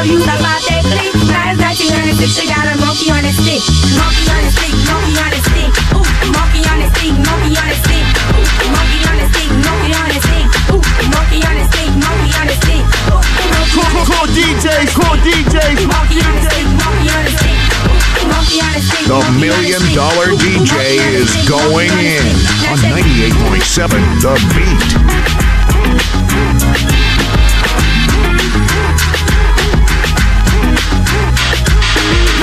1995, 0.00 0.06
you 0.08 0.20
stop 0.24 0.40
out 0.40 0.64
that 0.64 0.80
click. 0.88 1.12
Now 1.28 1.52
it's 1.52 1.60
1996, 1.60 2.40
you 2.40 2.48
got 2.48 2.64
a 2.64 2.74
monkey 2.80 3.12
on 3.12 3.20
the 3.20 3.32
stick. 3.36 3.60
Monkey 4.00 4.24
on 4.32 4.40
the 4.40 4.52
stick, 4.56 4.72
monkey 4.88 5.12
on 5.20 5.28
the 5.28 5.40
stick. 5.44 5.68
Ooh, 5.92 6.00
monkey 6.32 6.64
on 6.64 6.80
the 6.80 6.88
stick, 6.88 7.12
monkey 7.20 7.52
on 7.60 7.68
the 7.68 7.76
stick. 7.84 8.08
Ooh, 8.32 8.40
monkey 8.72 9.04
on 9.04 9.16
the 9.20 9.28
stick, 9.28 9.50
monkey 9.60 9.92
on 9.92 10.08
the 10.08 10.16
stick. 10.24 10.48
Ooh, 10.72 10.80
monkey 11.12 11.44
on 11.44 11.52
the 11.52 11.64
stick, 11.68 11.90
monkey 12.00 12.32
on 12.32 12.48
the 12.48 12.56
stick. 12.64 12.80
Ooh, 13.12 13.20
monkey 13.20 13.76
Call, 13.76 13.92
call, 13.92 14.08
call 14.08 14.26
DJs, 14.32 14.88
call 14.96 15.16
DJs. 15.20 15.84
Monkey 15.84 16.18
on 16.24 16.32
the 16.32 16.48
stick, 16.48 16.64
monkey 16.80 17.08
on 17.12 17.20
the 17.20 17.32
stick. 17.36 17.60
Ooh, 17.84 18.24
monkey 18.24 18.56
on 18.64 18.72
the 18.72 18.80
stick. 18.80 19.04
The 19.04 19.20
Million 19.36 19.84
Dollar 19.92 20.32
DJ 20.32 20.96
is 21.12 21.28
going 21.44 21.92
in 22.00 22.24
on 22.72 22.80
98.7 22.88 24.00
The 24.24 24.32
Beat. 24.56 24.80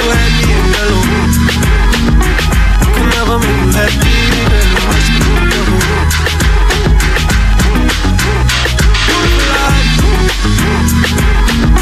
Me 0.08 0.48
in 0.56 0.64
double. 0.72 1.04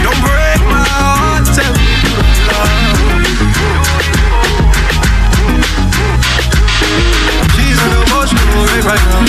Don't 0.04 0.22
break 0.22 0.62
my 0.70 0.86
heart, 0.90 1.46
tell 1.54 1.74
me 1.74 1.86
you 2.02 2.14
love. 2.50 2.98
She's 7.56 7.78
right 8.86 9.06
now. 9.10 9.22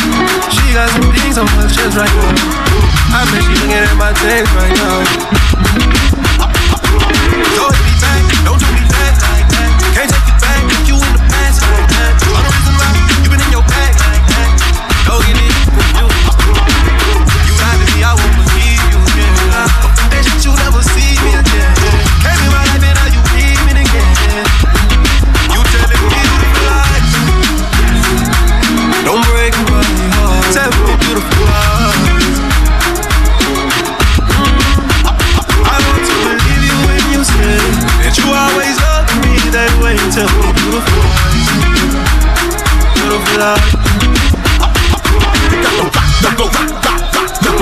She 0.49 0.65
got 0.73 0.89
some 0.91 1.09
things 1.13 1.37
on 1.39 1.47
her 1.47 1.69
chest 1.69 1.97
right 1.97 2.15
now. 2.17 2.33
I 3.13 3.25
bet 3.31 3.43
she 3.45 3.53
looking 3.61 3.73
at 3.73 3.97
my 3.97 4.13
text 4.13 4.53
right 4.55 4.75
now. 4.77 5.05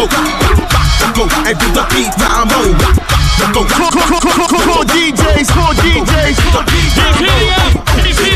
And 0.05 1.57
do 1.57 1.69
the 1.73 1.81
beat 1.89 2.13
time 2.21 2.45
mode. 2.53 2.77
Call, 3.57 3.65
call, 3.65 3.89
call, 3.89 4.21
call, 4.21 4.37
call, 4.37 4.61
call 4.61 4.85
DJs, 4.85 5.49
call 5.49 5.73
DJs. 5.81 6.37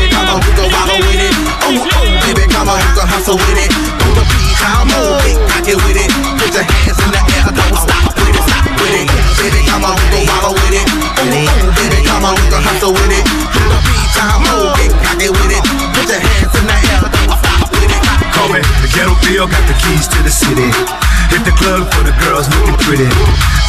Come 0.09 0.33
on, 0.33 0.41
we 0.41 0.49
gon' 0.57 0.73
wallow 0.73 0.97
with 0.97 1.21
it. 1.21 1.35
Oh, 1.69 1.77
oh, 1.77 2.09
baby, 2.25 2.49
come 2.49 2.73
on, 2.73 2.81
we 2.81 2.89
gon' 2.97 3.05
hustle 3.05 3.37
with 3.37 3.61
it. 3.61 3.69
Do 3.69 4.07
the 4.17 4.25
beat 4.33 4.49
time 4.57 4.89
mode, 4.89 5.21
get 5.21 5.37
cocky 5.45 5.77
with 5.77 5.93
it. 5.93 6.09
Put 6.41 6.57
your 6.57 6.65
hands 6.65 6.97
in 7.05 7.13
the 7.13 7.21
air, 7.37 7.53
don't 7.53 7.77
stop 7.77 8.17
with 8.17 8.33
it, 8.33 8.41
stop 8.49 8.65
with 8.65 8.97
it. 8.97 9.05
Baby, 9.37 9.61
come 9.69 9.85
on, 9.85 9.93
we 9.93 10.09
gon' 10.09 10.25
wallow 10.25 10.57
with 10.57 10.73
it. 10.73 10.89
Oh, 10.89 11.21
oh, 11.21 11.69
baby, 11.77 12.01
come 12.01 12.25
on, 12.25 12.33
we 12.33 12.45
gon' 12.49 12.65
hustle 12.65 12.97
with 12.97 13.13
it. 13.13 13.29
Do 13.29 13.61
the 13.61 13.77
beat 13.85 14.09
time 14.17 14.41
mode, 14.41 14.73
get 14.73 14.89
cocky 15.05 15.29
with 15.29 15.53
it. 15.53 15.61
Put 15.93 16.09
your 16.09 16.17
hands 16.17 16.49
in 16.49 16.65
the 16.65 16.77
air, 16.89 17.05
don't 17.13 17.37
stop 17.37 17.69
with 17.77 17.93
it. 17.93 18.01
Call 18.33 18.49
me 18.49 18.57
the 18.57 18.89
ghetto 18.89 19.13
bill, 19.21 19.45
got 19.45 19.61
the 19.69 19.77
keys 19.85 20.09
to 20.09 20.17
the 20.25 20.33
city. 20.33 21.08
Hit 21.29 21.45
the 21.45 21.55
club 21.55 21.89
for 21.93 22.03
the 22.03 22.13
girls 22.25 22.49
looking 22.49 22.77
pretty. 22.85 23.09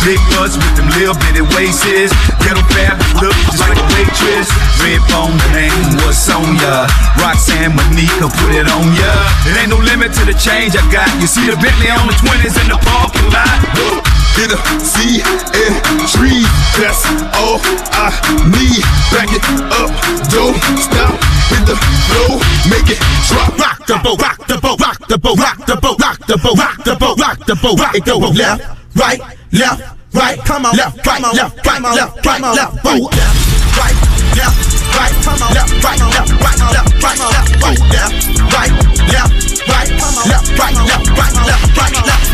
Big 0.04 0.20
butts 0.32 0.56
with 0.56 0.74
them 0.76 0.88
little 0.96 1.16
bitty 1.20 1.44
waists. 1.52 2.12
Ghetto 2.40 2.64
fab 2.72 2.96
look 3.20 3.36
just 3.52 3.64
like 3.68 3.76
a 3.76 3.86
waitress. 3.92 4.48
Red 4.80 5.00
bone, 5.12 5.36
the 5.36 5.50
name 5.52 5.80
was 6.04 6.16
Sonya. 6.16 6.88
Roxanne 7.20 7.76
Monica 7.76 8.32
put 8.32 8.56
it 8.56 8.68
on 8.68 8.86
ya. 8.96 9.12
It 9.44 9.60
ain't 9.60 9.68
no 9.68 9.78
limit 9.78 10.12
to 10.16 10.24
the 10.24 10.36
change 10.36 10.72
I 10.76 10.84
got. 10.88 11.08
You 11.20 11.28
see 11.28 11.44
the 11.44 11.56
Bentley 11.60 11.92
on 11.92 12.08
the 12.08 12.16
20s 12.16 12.56
in 12.60 12.68
the 12.72 12.80
parking 12.80 13.28
lot. 13.28 14.19
Hit 14.36 14.52
a 14.52 14.58
C 14.80 15.20
and 15.22 15.74
tree. 16.08 16.44
That's 16.78 17.04
all 17.36 17.60
I 17.92 18.14
need. 18.48 18.82
Back 19.12 19.30
it 19.32 19.44
up, 19.74 19.90
don't 20.30 20.56
stop. 20.78 21.14
Hit 21.50 21.66
the 21.66 21.76
flow, 22.06 22.38
make 22.70 22.88
it 22.90 23.00
drop. 23.28 23.58
Rock 23.58 23.86
the 23.86 23.98
boat, 24.02 24.20
rock 24.22 24.46
the 24.46 24.58
boat, 24.58 24.80
rock 24.80 25.06
the 25.08 25.18
boat, 25.18 25.38
rock 25.38 25.66
the 25.66 25.76
boat, 25.76 25.98
rock 26.00 26.18
the 26.26 26.36
boat, 26.36 26.58
rock 26.58 26.84
the 26.84 26.94
boat, 26.94 27.18
rock 27.18 27.38
the 27.46 27.54
boat, 27.56 27.80
rock 27.80 27.94
it 27.94 28.04
go 28.04 28.18
left, 28.18 28.62
right, 28.94 29.20
left, 29.52 29.82
right, 30.14 30.38
come 30.44 30.66
on, 30.66 30.76
left, 30.76 31.04
right, 31.04 31.20
left, 31.20 31.66
right, 31.66 31.82
left, 31.82 32.24
right, 32.24 32.40
left, 32.40 32.82
boat, 32.84 33.10
left, 33.10 33.76
right, 33.76 33.96
left, 34.36 34.69
right, 34.96 35.14
left, 35.54 35.74
right, 35.84 36.00
left, 36.00 36.32
right, 36.40 36.60
left, 36.74 37.02
right, 37.02 37.18
left, 37.18 37.52
boat, 37.60 37.80
left, 37.90 38.14
right, 38.54 38.72
left, 39.10 39.34
right, 39.68 39.90
left, 40.26 40.58
right, 40.58 40.76
left, 40.86 41.10
right, 41.16 41.34
left, 41.46 41.76
right, 41.78 41.90
left, 41.90 42.24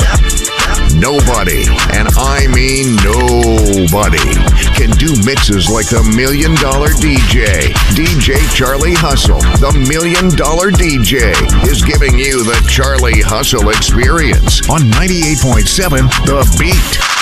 left. 0.00 0.59
Nobody, 1.00 1.64
and 1.96 2.08
I 2.18 2.46
mean 2.52 2.94
nobody, 2.96 4.20
can 4.76 4.90
do 5.00 5.16
mixes 5.24 5.70
like 5.70 5.88
the 5.88 6.04
Million 6.14 6.54
Dollar 6.56 6.90
DJ. 6.90 7.72
DJ 7.96 8.36
Charlie 8.54 8.92
Hustle, 8.92 9.40
the 9.40 9.72
Million 9.88 10.28
Dollar 10.36 10.70
DJ, 10.70 11.32
is 11.66 11.80
giving 11.80 12.18
you 12.18 12.44
the 12.44 12.62
Charlie 12.68 13.22
Hustle 13.22 13.70
experience 13.70 14.60
on 14.68 14.82
98.7 14.92 16.06
The 16.26 16.56
Beat. 16.60 17.19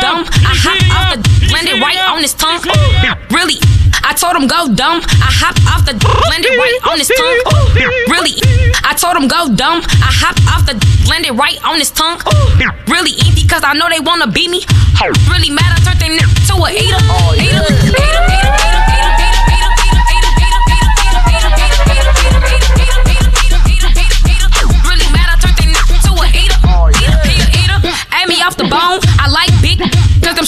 Dumb. 0.00 0.24
I 0.44 0.52
hopped 0.54 0.86
off 0.92 1.08
the 1.14 1.18
He's 1.40 1.52
landed 1.52 1.80
right 1.80 2.00
on 2.10 2.22
his 2.22 2.34
tongue. 2.34 2.60
Really? 3.30 3.58
I 4.02 4.12
told 4.14 4.36
him 4.36 4.46
go 4.46 4.68
dumb. 4.74 5.02
I 5.02 5.30
hopped 5.30 5.62
off 5.66 5.84
the 5.84 5.94
landed 6.30 6.54
right 6.56 6.78
on 6.90 6.98
his 6.98 7.08
tongue. 7.08 7.38
Really? 8.10 8.38
I 8.84 8.94
told 8.94 9.16
him 9.16 9.28
go 9.28 9.48
dumb. 9.54 9.82
I 10.02 10.10
hopped 10.10 10.42
off 10.46 10.66
the 10.66 10.74
landed 11.08 11.34
right 11.34 11.58
on 11.64 11.78
his 11.78 11.90
tongue. 11.90 12.20
Really? 12.88 13.14
Because 13.34 13.62
I 13.64 13.74
know 13.74 13.88
they 13.88 14.00
wanna 14.00 14.26
beat 14.26 14.50
me. 14.50 14.64
Really 15.30 15.50
mad 15.50 15.70
I 15.74 15.78
turned 15.84 16.00
their 16.00 16.10
neck 16.14 16.28
to 16.48 16.54
a 16.58 16.70
eater. 16.70 17.00
Eater. 17.38 17.66
Eater. 17.86 17.96
Eater. 17.96 18.26
Eater. 18.32 18.76
Off 28.46 28.56
the 28.56 28.64
bone 28.64 29.05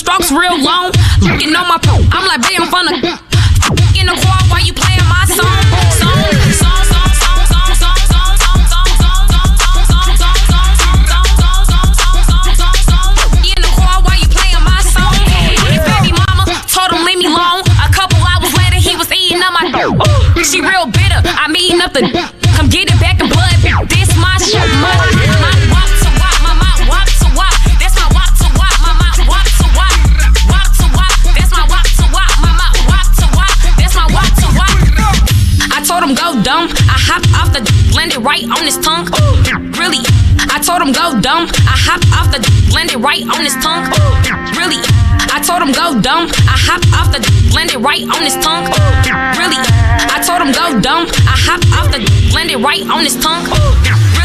strokes 0.09 0.33
real 0.33 0.57
long. 0.63 0.91
Looking 1.21 1.55
on 1.55 1.69
my 1.69 1.79
phone. 1.85 2.09
I'm 2.11 2.25
like, 2.25 2.41
babe, 2.41 2.61
I'm 2.61 2.73
finna. 2.73 2.97
In 4.01 4.07
the 4.07 4.17
car, 4.17 4.41
while 4.49 4.65
you 4.65 4.73
playing 4.73 5.05
my 5.05 5.25
song. 5.29 5.45
Song, 6.01 6.17
song, 6.57 6.85
song. 6.85 7.05
Leave 17.05 17.19
me 17.21 17.27
alone. 17.27 17.63
A 17.81 17.89
couple 17.91 18.19
hours 18.19 18.53
later, 18.53 18.77
he 18.77 18.95
was 18.97 19.11
eating 19.13 19.41
up 19.41 19.53
my. 19.53 19.65
Ooh, 20.37 20.45
she 20.45 20.61
real 20.61 20.87
bitter. 20.87 21.21
I'm 21.25 21.57
eating 21.57 21.81
up 21.81 21.93
the. 21.95 22.01
Come 22.57 22.69
get 22.69 22.91
it 22.91 23.01
back 23.01 23.21
in 23.21 23.29
blood. 23.29 23.89
This 23.89 24.15
my 24.17 24.37
shit. 24.39 25.18
Landed 38.19 38.27
right 38.27 38.59
on 38.59 38.65
his 38.65 38.79
tongue. 38.79 39.07
Really? 39.79 40.03
I 40.51 40.59
told 40.59 40.83
him 40.83 40.93
go 40.93 41.21
dumb. 41.21 41.47
I 41.67 41.77
hopped 41.77 42.09
off 42.15 42.31
the 42.33 42.41
landed 42.75 42.99
right 42.99 43.23
on 43.23 43.45
his 43.45 43.55
tongue. 43.63 43.85
Really? 44.57 44.81
I 45.31 45.41
told 45.41 45.63
him 45.63 45.73
go 45.73 46.01
dumb. 46.01 46.27
I 46.49 46.57
hopped 46.59 46.91
off 46.95 47.13
the 47.13 47.21
landed 47.55 47.79
right 47.79 48.03
on 48.03 48.23
his 48.23 48.35
tongue. 48.43 48.67
Really? 49.39 49.59
I 49.59 50.23
told 50.25 50.43
him 50.43 50.53
go 50.53 50.81
dumb. 50.81 51.07
I 51.27 51.37
hopped 51.47 51.69
off 51.75 51.91
the 51.93 52.03
landed 52.35 52.59
right 52.59 52.83
on 52.89 53.05
his 53.05 53.17
tongue. 53.17 53.45
Really? 54.13 54.18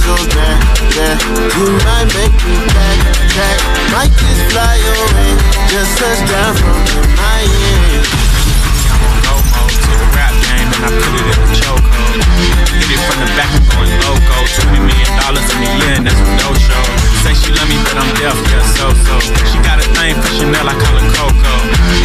So 0.00 0.16
bad, 0.32 0.58
yeah. 0.96 1.14
You 1.60 1.76
might 1.84 2.08
make 2.16 2.34
me 2.48 2.56
back, 2.72 2.98
back. 3.36 3.58
Might 3.92 4.12
just 4.16 4.42
fly 4.48 4.76
away, 4.80 5.30
just 5.68 5.92
touch 6.00 6.20
down 6.24 6.56
from 6.56 6.80
your 6.88 7.04
mind. 7.20 7.52
Go 9.24 9.34
mode 9.52 9.76
to 9.76 9.92
the 10.00 10.08
rap 10.16 10.32
game 10.40 10.68
and 10.72 10.82
I 10.84 10.90
put 10.90 11.14
it 11.20 11.26
in 11.28 11.36
the 11.36 11.52
chokehold. 11.52 12.16
Hit 12.80 12.90
it 12.90 13.00
from 13.04 13.18
the 13.20 13.28
back, 13.36 13.50
I'm 13.52 13.64
going 13.68 13.92
loco. 14.08 14.36
Twenty 14.56 14.80
million 14.80 15.10
dollars 15.20 15.46
in 15.52 15.58
a 15.60 15.70
year 15.78 15.92
and 16.00 16.04
that's 16.08 16.16
a 16.16 16.26
no 16.40 16.48
show. 16.56 16.84
Say 17.20 17.34
she 17.36 17.52
love 17.52 17.68
me, 17.68 17.76
but 17.84 18.00
I'm 18.00 18.08
deaf, 18.16 18.36
yeah, 18.48 18.64
so 18.72 18.88
so. 19.04 19.14
She 19.52 19.60
got 19.60 19.78
a 19.78 19.86
thing 20.00 20.16
for 20.16 20.32
Chanel, 20.40 20.64
I 20.64 20.74
call 20.80 20.96
her 20.96 21.06
Coco. 21.12 21.54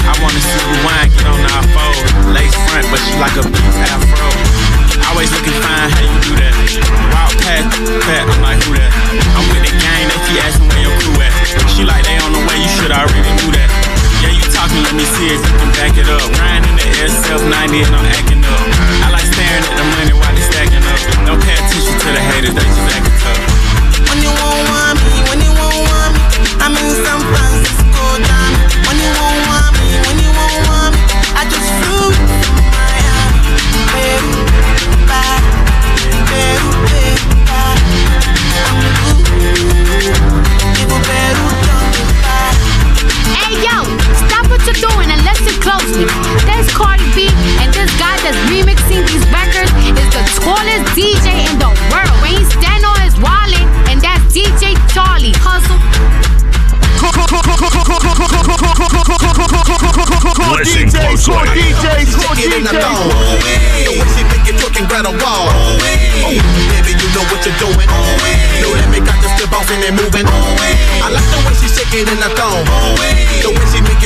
I 0.03 0.13
wanna 0.19 0.41
see 0.43 0.63
you 0.67 0.77
wine, 0.83 1.09
get 1.15 1.25
on 1.31 1.39
our 1.39 1.63
fold. 1.71 2.35
Lace 2.35 2.55
front, 2.67 2.85
but 2.91 2.99
she 2.99 3.15
like 3.23 3.35
a 3.39 3.43
beast 3.47 3.79
afro. 3.87 4.74
Always 5.03 5.31
looking 5.35 5.55
fine, 5.59 5.89
how 5.91 6.03
you 6.03 6.17
do 6.23 6.31
that? 6.39 6.55
Wild 7.11 7.35
past, 7.43 7.67
pat, 8.07 8.23
I'm 8.29 8.39
like, 8.39 8.59
who 8.63 8.79
that? 8.79 8.91
I'm 9.35 9.45
with 9.51 9.63
the 9.67 9.73
gang, 9.75 10.07
they 10.07 10.19
keep 10.27 10.39
asking 10.43 10.67
where 10.71 10.83
your 10.87 10.95
crew 11.03 11.19
at. 11.19 11.33
She 11.75 11.83
like, 11.83 12.07
they 12.07 12.15
on 12.23 12.31
the 12.31 12.39
way, 12.47 12.57
you 12.59 12.71
should 12.79 12.93
already 12.95 13.31
knew 13.35 13.51
that. 13.59 13.69
Yeah, 14.23 14.31
you 14.31 14.43
talking, 14.47 14.79
let 14.87 14.95
me 14.95 15.03
see 15.03 15.35
if 15.35 15.41
you 15.43 15.53
can 15.59 15.71
back 15.75 15.95
it 15.99 16.07
up. 16.07 16.23
Riding 16.39 16.65
in 16.71 16.75
the 16.79 16.87
air, 17.03 17.09
self 17.11 17.43
90 17.43 17.83
and 17.83 17.93
I'm 17.93 18.07
acting 18.15 18.41
up. 18.47 18.63
I 19.03 19.11
like 19.11 19.27
staring 19.27 19.65
at 19.67 19.75
the 19.75 19.85
money 19.99 20.15
while 20.15 20.33
they 20.33 20.45
stacking 20.45 20.81
up. 20.81 20.99
Don't 21.27 21.41
pay 21.43 21.55
attention 21.59 21.95
to 21.99 22.07
the 22.15 22.21
haters, 22.31 22.55
they 22.55 22.63
just 22.63 22.89
acting 22.95 23.17
tough. 23.19 23.39
When 24.07 24.19
you 24.23 24.31
won't 24.31 24.63
want 24.71 24.97
me, 25.03 25.15
when 25.29 25.39
you 25.43 25.51
won't 25.51 25.83
want 25.91 26.11
me, 26.15 26.23
I'm 26.63 26.73
in 26.73 26.89
San 27.03 27.19
Francisco, 27.19 28.03
jam. 28.23 28.51
When 28.87 28.97
you 28.97 29.11
won't 29.11 29.41
want 29.51 29.71
me, 29.77 29.87
when 30.07 30.17
you 30.23 30.31
won't 30.31 30.59
want 30.71 30.91
me, 30.95 31.03
I 31.35 31.43
just 31.51 31.67
flew 31.83 32.07
DJ 35.05 35.35
in 36.11 36.59
the 36.65 36.79
day, 36.89 37.15
we 37.29 37.39
got 37.47 37.77
it. 37.79 38.09
It's 40.75 40.91
a 40.91 40.99
better 41.07 41.49
tone, 41.63 42.03
ta. 42.23 42.41
Hey 43.31 43.53
yo, 43.63 43.77
stop 44.27 44.45
what 44.49 44.61
you 44.67 44.75
doing 44.75 45.09
and 45.11 45.21
listen 45.23 45.55
closely. 45.61 46.05
This 46.43 46.67
called 46.75 46.99
beat 47.15 47.31
and 47.63 47.71
this 47.73 47.91
guy 47.99 48.17
that's 48.23 48.37
remixing 48.51 49.07
these 49.07 49.25
backers 49.31 49.71
is 49.87 50.09
the 50.11 50.23
talented 50.43 50.83
DJ 50.97 51.47
and 51.47 51.59
the 51.61 51.71
world. 51.91 52.15
When 52.21 52.31
he 52.35 52.43
stand 52.59 52.83
on 52.83 52.99
his 53.01 53.15
wallet, 53.19 53.63
and 53.87 54.01
that's 54.01 54.23
DJ 54.35 54.75
Charlie 54.91 55.33
Hustle. 55.39 55.79
The. 62.75 63.13
Way 63.95 64.07
she 64.15 64.23
make 64.25 64.47
wall. 65.21 65.47
Oh, 65.49 66.33
baby, 66.71 66.97
you 66.97 67.07
know 67.13 67.23
what 67.29 67.45
you're 67.45 67.57
doing. 67.61 67.87
Got 69.05 69.21
still 69.37 69.47
and. 69.93 70.25
I 70.25 71.13
like 71.13 71.27
the 71.29 71.37
way 71.45 71.53
in 72.09 72.17
the 72.17 72.29
thong. 72.33 72.65
The 73.43 73.49
way 73.53 73.65
she 73.69 73.79
make 73.85 74.01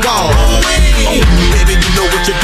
wall. 0.00 0.32
Oh, 0.32 1.20
baby, 1.52 1.74
you 1.76 1.90
know 1.92 2.06
what 2.08 2.24
you're 2.24 2.40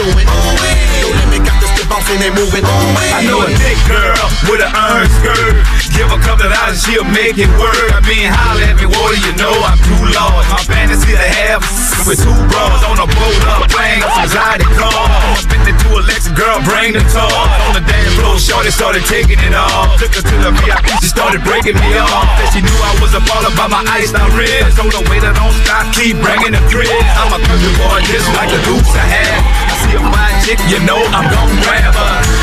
bouncing 1.88 2.20
and 2.20 2.36
moving. 2.36 2.62
I 2.64 3.24
know 3.24 3.40
a 3.42 3.48
thick 3.56 3.80
girl 3.88 4.24
with 4.46 4.60
an 4.60 4.70
iron 4.70 5.08
skirt. 5.18 5.56
Give 5.96 6.06
a 6.12 6.20
couple 6.22 6.46
of 6.46 6.52
dollars, 6.52 6.84
she'll 6.84 7.08
make 7.08 7.40
it 7.40 7.50
work. 7.58 7.90
I 7.90 8.04
mean, 8.04 8.28
holla 8.28 8.62
at 8.68 8.76
me, 8.78 8.86
what 8.86 9.16
you 9.18 9.34
know 9.40 9.50
I'm 9.64 9.80
too 9.82 9.98
large. 10.12 10.46
My 10.52 10.62
fantasy 10.62 11.16
to 11.16 11.28
have 11.42 11.64
with 12.06 12.20
two 12.20 12.36
bras 12.52 12.84
on 12.86 13.00
a 13.00 13.08
boat 13.08 13.42
up 13.48 13.66
plane, 13.72 14.04
some 14.04 14.28
anxiety 14.28 14.68
car. 14.76 15.08
Spin 15.40 15.64
it 15.66 15.76
to 15.80 15.88
Alexa, 15.98 16.30
girl, 16.36 16.60
bring 16.62 16.92
the 16.94 17.02
talk. 17.10 17.32
On 17.66 17.72
the 17.74 17.82
dance 17.82 18.14
floor, 18.20 18.38
shorty 18.38 18.70
started 18.70 19.02
taking 19.08 19.40
it 19.40 19.56
off. 19.56 19.98
Took 19.98 20.14
her 20.14 20.22
to 20.22 20.36
the 20.44 20.52
VIP, 20.60 20.86
she 21.00 21.08
started 21.08 21.42
breaking 21.42 21.76
me 21.80 21.96
off. 21.98 22.28
Then 22.38 22.48
she 22.52 22.60
knew 22.62 22.78
I 22.84 22.92
was 23.00 23.16
a 23.16 23.22
baller 23.24 23.50
by 23.56 23.66
my 23.66 23.82
ice 23.88 24.12
out 24.14 24.30
ribs. 24.36 24.76
Told 24.76 24.92
her 24.92 25.04
waiter 25.08 25.32
don't 25.32 25.56
stop, 25.64 25.88
keep 25.96 26.20
bringing 26.20 26.52
the 26.52 26.62
crib. 26.68 26.92
I'm 27.16 27.32
a 27.32 27.40
country 27.42 27.72
boy, 27.80 28.04
just 28.06 28.28
like 28.36 28.52
the 28.52 28.60
dukes 28.68 28.92
I 28.92 29.04
had. 29.08 29.67
A 29.94 30.00
fine 30.00 30.38
chick, 30.44 30.60
you 30.68 30.78
know 30.84 31.00
I'm 31.14 31.26
gon' 31.32 31.52
grab 31.62 31.94
her. 31.94 32.38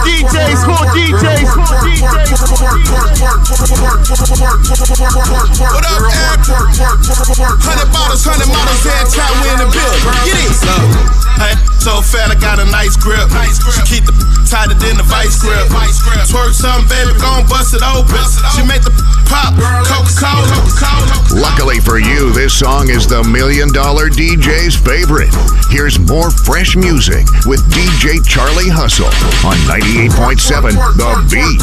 DJs, 0.00 0.64
cool 0.64 0.80
DJs, 0.96 1.52
cool 1.52 1.68
What 5.70 5.84
up, 5.84 6.00
Ab? 6.08 6.40
Hundred 7.60 7.92
bottles, 7.92 8.24
hundred 8.24 8.48
models, 8.48 8.80
head 8.80 9.04
chat, 9.12 9.28
we 9.44 9.52
in 9.52 9.60
the 9.60 9.68
building. 9.68 10.00
Get 10.24 10.40
it. 10.40 11.20
Hey, 11.40 11.56
so 11.80 12.04
fat, 12.04 12.28
I 12.28 12.36
got 12.36 12.60
a 12.60 12.68
nice 12.68 12.96
grip. 12.96 13.28
She 13.72 13.80
keep 13.88 14.04
the 14.04 14.12
tighter 14.44 14.76
than 14.76 15.00
the 15.00 15.06
vice 15.08 15.40
grip. 15.40 15.72
Twerk 16.28 16.52
something, 16.52 16.84
baby, 16.88 17.16
gon' 17.16 17.48
bust 17.48 17.72
it 17.72 17.80
open. 17.80 18.20
She 18.52 18.60
make 18.60 18.84
the 18.84 18.92
pop, 19.24 19.56
Coca-Cola. 19.88 20.52
Luckily 21.32 21.80
for 21.80 21.89
for 21.90 21.98
you, 21.98 22.30
this 22.30 22.56
song 22.56 22.88
is 22.88 23.08
the 23.08 23.24
Million 23.24 23.72
Dollar 23.72 24.06
DJ's 24.08 24.76
favorite. 24.78 25.34
Here's 25.74 25.98
more 25.98 26.30
fresh 26.30 26.76
music 26.76 27.26
with 27.50 27.58
DJ 27.66 28.22
Charlie 28.22 28.70
Hustle 28.70 29.10
on 29.42 29.58
98.7 29.66 30.70
The 30.94 31.18
Beat. 31.26 31.58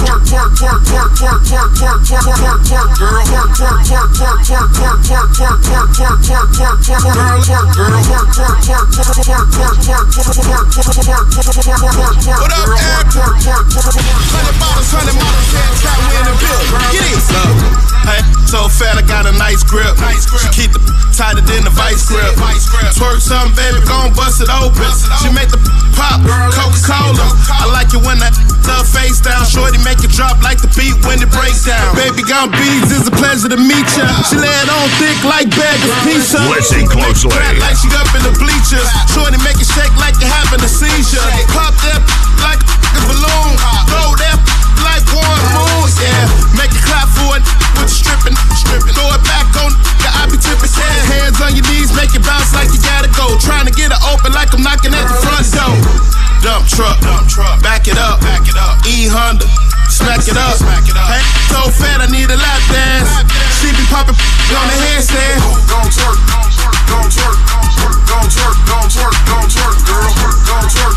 So 18.47 18.69
fat, 18.69 18.95
I 18.95 19.03
got 19.03 19.28
a 19.28 19.36
nice 19.36 19.61
grip. 19.61 19.99
Nice 19.99 20.16
she 20.18 20.49
keep 20.65 20.72
the 20.74 20.82
tighter 21.13 21.45
than 21.45 21.61
the 21.63 21.74
vice 21.74 22.09
grip. 22.09 22.34
Twerk 22.97 23.22
something, 23.22 23.53
baby, 23.53 23.80
gon' 23.86 24.13
bust 24.18 24.41
it 24.41 24.49
open. 24.49 24.89
She 25.22 25.30
make 25.30 25.49
the 25.53 25.61
pop, 25.93 26.22
Coca-Cola. 26.26 27.26
I 27.53 27.70
like 27.70 27.93
it 27.93 28.01
when 28.01 28.18
that 28.20 28.34
love 28.65 28.89
face 28.89 29.22
down. 29.22 29.45
Shorty 29.45 29.78
make 29.86 30.01
it 30.01 30.11
drop 30.13 30.41
like 30.41 30.57
the 30.57 30.70
beat 30.74 30.97
when 31.05 31.22
it 31.22 31.30
breaks 31.30 31.65
down. 31.65 31.93
Baby, 31.93 32.26
gone 32.26 32.49
beads, 32.49 32.89
it's 32.89 33.07
a 33.07 33.13
pleasure 33.13 33.49
to 33.49 33.59
meet 33.61 33.88
ya. 33.93 34.09
She 34.26 34.41
lay 34.41 34.49
it 34.49 34.70
on 34.70 34.89
thick 34.97 35.18
like 35.22 35.49
bag 35.53 35.78
of 35.86 35.93
pizza. 36.01 36.41
Listen 36.49 36.86
closely. 36.89 37.34
Like 37.61 37.78
she 37.78 37.88
up 37.93 38.09
in 38.18 38.26
the 38.26 38.34
bleachers. 38.41 38.89
Shorty 39.13 39.38
make 39.45 39.61
it 39.61 39.70
shake 39.70 39.93
like 40.01 40.18
you're 40.18 40.34
having 40.34 40.61
a 40.65 40.70
seizure. 40.70 41.22
Pop 41.53 41.78
that 41.86 42.01
like 42.41 42.61
a 42.61 43.01
balloon. 43.05 43.53
Throw 43.86 44.18
that 44.18 44.38
like 44.82 45.05
one 45.13 45.36
on 64.55 64.67
the 64.67 64.77
handstand. 64.79 65.43
Gon' 65.67 65.89
twerk, 65.91 66.15
gon' 66.31 66.47
twerk, 66.55 66.79
gon' 66.87 67.09
twerk, 67.11 67.37
gon' 68.07 68.87
twerk, 68.87 69.15
gon' 69.27 69.47
twerk, 69.51 69.75
girl. 69.83 70.07
Gon' 70.47 70.67
twerk, 70.71 70.95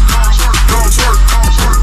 gon' 0.70 0.90
twerk, 0.94 1.18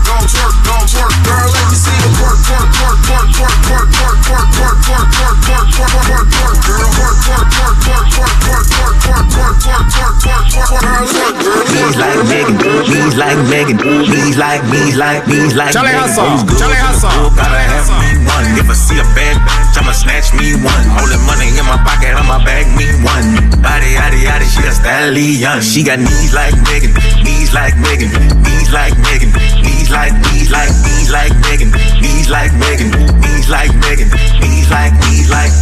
gon' 0.07 0.28
twerk, 0.32 0.55
gon' 0.63 0.86
twerk, 0.88 1.15
girl. 1.28 1.47
Let 1.51 1.68
me 1.68 1.76
see 1.76 1.91
you 1.91 2.09
twerk, 2.15 2.39
twerk, 2.47 2.68
twerk, 2.72 2.97
twerk, 3.03 3.28
twerk, 3.36 3.59
twerk, 3.68 3.88
twerk, 3.88 4.15
twerk, 4.15 4.78
twerk, 4.78 5.07
twerk, 5.07 5.18
twerk, 5.18 5.38
twerk, 5.43 5.68
twerk, 5.68 5.91
twerk, 5.97 6.28
twerk, 6.32 6.57
girl. 6.68 6.88
Twerk, 6.95 7.20
twerk, 7.28 7.47
twerk, 7.51 7.76
twerk, 7.76 8.07
twerk, 8.07 8.65
twerk, 8.68 8.95
twerk, 8.97 9.28
twerk, 9.28 9.55
twerk, 9.57 9.86
twerk, 9.91 10.15
twerk, 10.24 10.45
twerk, 10.47 10.80
girl. 10.80 11.28
Bees 11.68 11.95
like 11.99 12.24
Megan, 12.32 12.55
bees 12.88 13.15
like 13.20 13.39
Megan, 13.51 13.78
bees 13.78 14.38
like, 14.38 14.63
bees 14.72 14.95
like, 14.95 15.26
bees 15.28 15.55
like 15.55 15.74
Charlie. 15.74 15.91
Hustle, 15.91 16.47
Charlie 16.57 16.80
Hustle. 16.80 17.30
Gotta 17.36 17.59
have 17.59 17.91
me 17.99 18.24
one. 18.26 18.45
If 18.57 18.70
I 18.70 18.74
see 18.74 18.99
a 18.99 19.03
bad 19.15 19.36
I'ma 19.78 19.93
snatch 19.93 20.34
me 20.34 20.57
one. 20.59 20.86
The 21.07 21.21
money 21.23 21.53
in 21.53 21.65
my 21.69 21.78
pocket, 21.86 22.11
I'ma 22.17 22.43
bag 22.43 22.67
me 22.75 22.89
one. 23.05 23.23
Body, 23.61 23.95
yaddy, 23.95 24.25
yaddy, 24.25 24.47
she 24.49 24.65
a 24.65 24.73
stallion. 24.73 25.61
She 25.61 25.86
got 25.86 26.01
knees 26.01 26.34
like 26.34 26.57
Megan, 26.67 26.91
knees 27.23 27.53
like 27.53 27.78
Megan, 27.80 28.09
knees 28.43 28.73
like 28.73 28.97
Megan, 29.05 29.32
knees 29.63 29.89
like, 29.93 30.13
knees 30.28 30.49
like, 30.51 30.73
knees 30.84 31.09
like 31.13 31.34
Megan, 31.45 31.71
knees 32.01 32.30
like 32.30 32.51
Megan, 32.59 32.89
knees 33.21 33.47
like 33.47 33.71
Megan, 33.80 34.09
knees 34.41 34.67
like, 34.67 34.91
knees 35.05 35.30
like. 35.30 35.53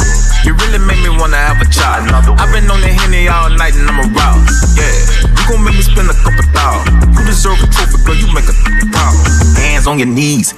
You 0.45 0.53
really 0.61 0.77
make 0.79 1.01
me 1.01 1.09
wanna 1.09 1.37
have 1.37 1.61
a 1.61 1.67
child. 1.69 2.05
I've 2.09 2.51
been 2.53 2.69
on 2.69 2.81
the 2.81 2.89
henny 2.89 3.27
all 3.27 3.49
night 3.49 3.73
and 3.73 3.89
I'm 3.89 3.97
aroused. 4.13 4.77
Yeah, 4.77 4.93
you 5.25 5.43
gon' 5.49 5.65
make 5.65 5.73
me 5.73 5.81
spend 5.81 6.09
a 6.09 6.13
couple 6.13 6.45
thousand. 6.53 7.01
You 7.17 7.25
deserve 7.25 7.57
a 7.61 7.67
trophy, 7.69 7.97
girl. 8.05 8.13
You 8.13 8.29
make 8.33 8.45
a 8.45 8.55
proud. 8.93 9.17
Hands 9.57 9.87
on 9.87 9.97
your 9.97 10.07
knees, 10.07 10.53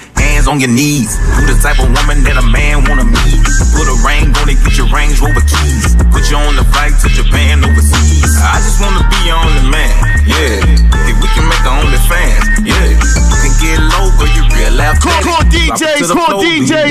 hands 0.47 0.55
on 0.55 0.59
your 0.59 0.69
knees. 0.69 1.19
You 1.39 1.47
the 1.47 1.59
type 1.61 1.79
of 1.79 1.91
woman 1.91 2.23
that 2.23 2.37
a 2.39 2.45
man 2.47 2.83
wanna 2.87 3.03
meet. 3.03 3.43
Put 3.75 3.87
a 3.87 3.95
ring 4.07 4.31
on 4.39 4.49
it, 4.49 4.57
get 4.63 4.77
your 4.77 4.87
Range 4.87 5.19
Rover 5.19 5.43
keys. 5.43 5.95
Put 6.11 6.29
you 6.31 6.37
on 6.37 6.55
the 6.55 6.63
flight 6.71 6.95
to 7.03 7.07
Japan 7.11 7.63
overseas. 7.63 8.39
I 8.39 8.59
just 8.63 8.79
wanna 8.79 9.03
be 9.11 9.19
your 9.27 9.37
only 9.37 9.67
man. 9.69 9.95
Yeah, 10.27 10.63
if 11.07 11.15
we 11.19 11.27
can 11.35 11.45
make 11.47 11.63
our 11.67 11.83
only 11.83 11.99
fans. 12.07 12.43
Yeah, 12.63 12.95
you 12.95 13.37
can 13.43 13.53
get 13.59 13.79
low, 13.79 14.11
girl. 14.15 14.31
You 14.31 14.43
real 14.55 14.73
laugh. 14.75 14.99
Cool, 15.03 15.15
cool 15.23 15.43
DJs, 15.51 16.11
DJs, 16.11 16.36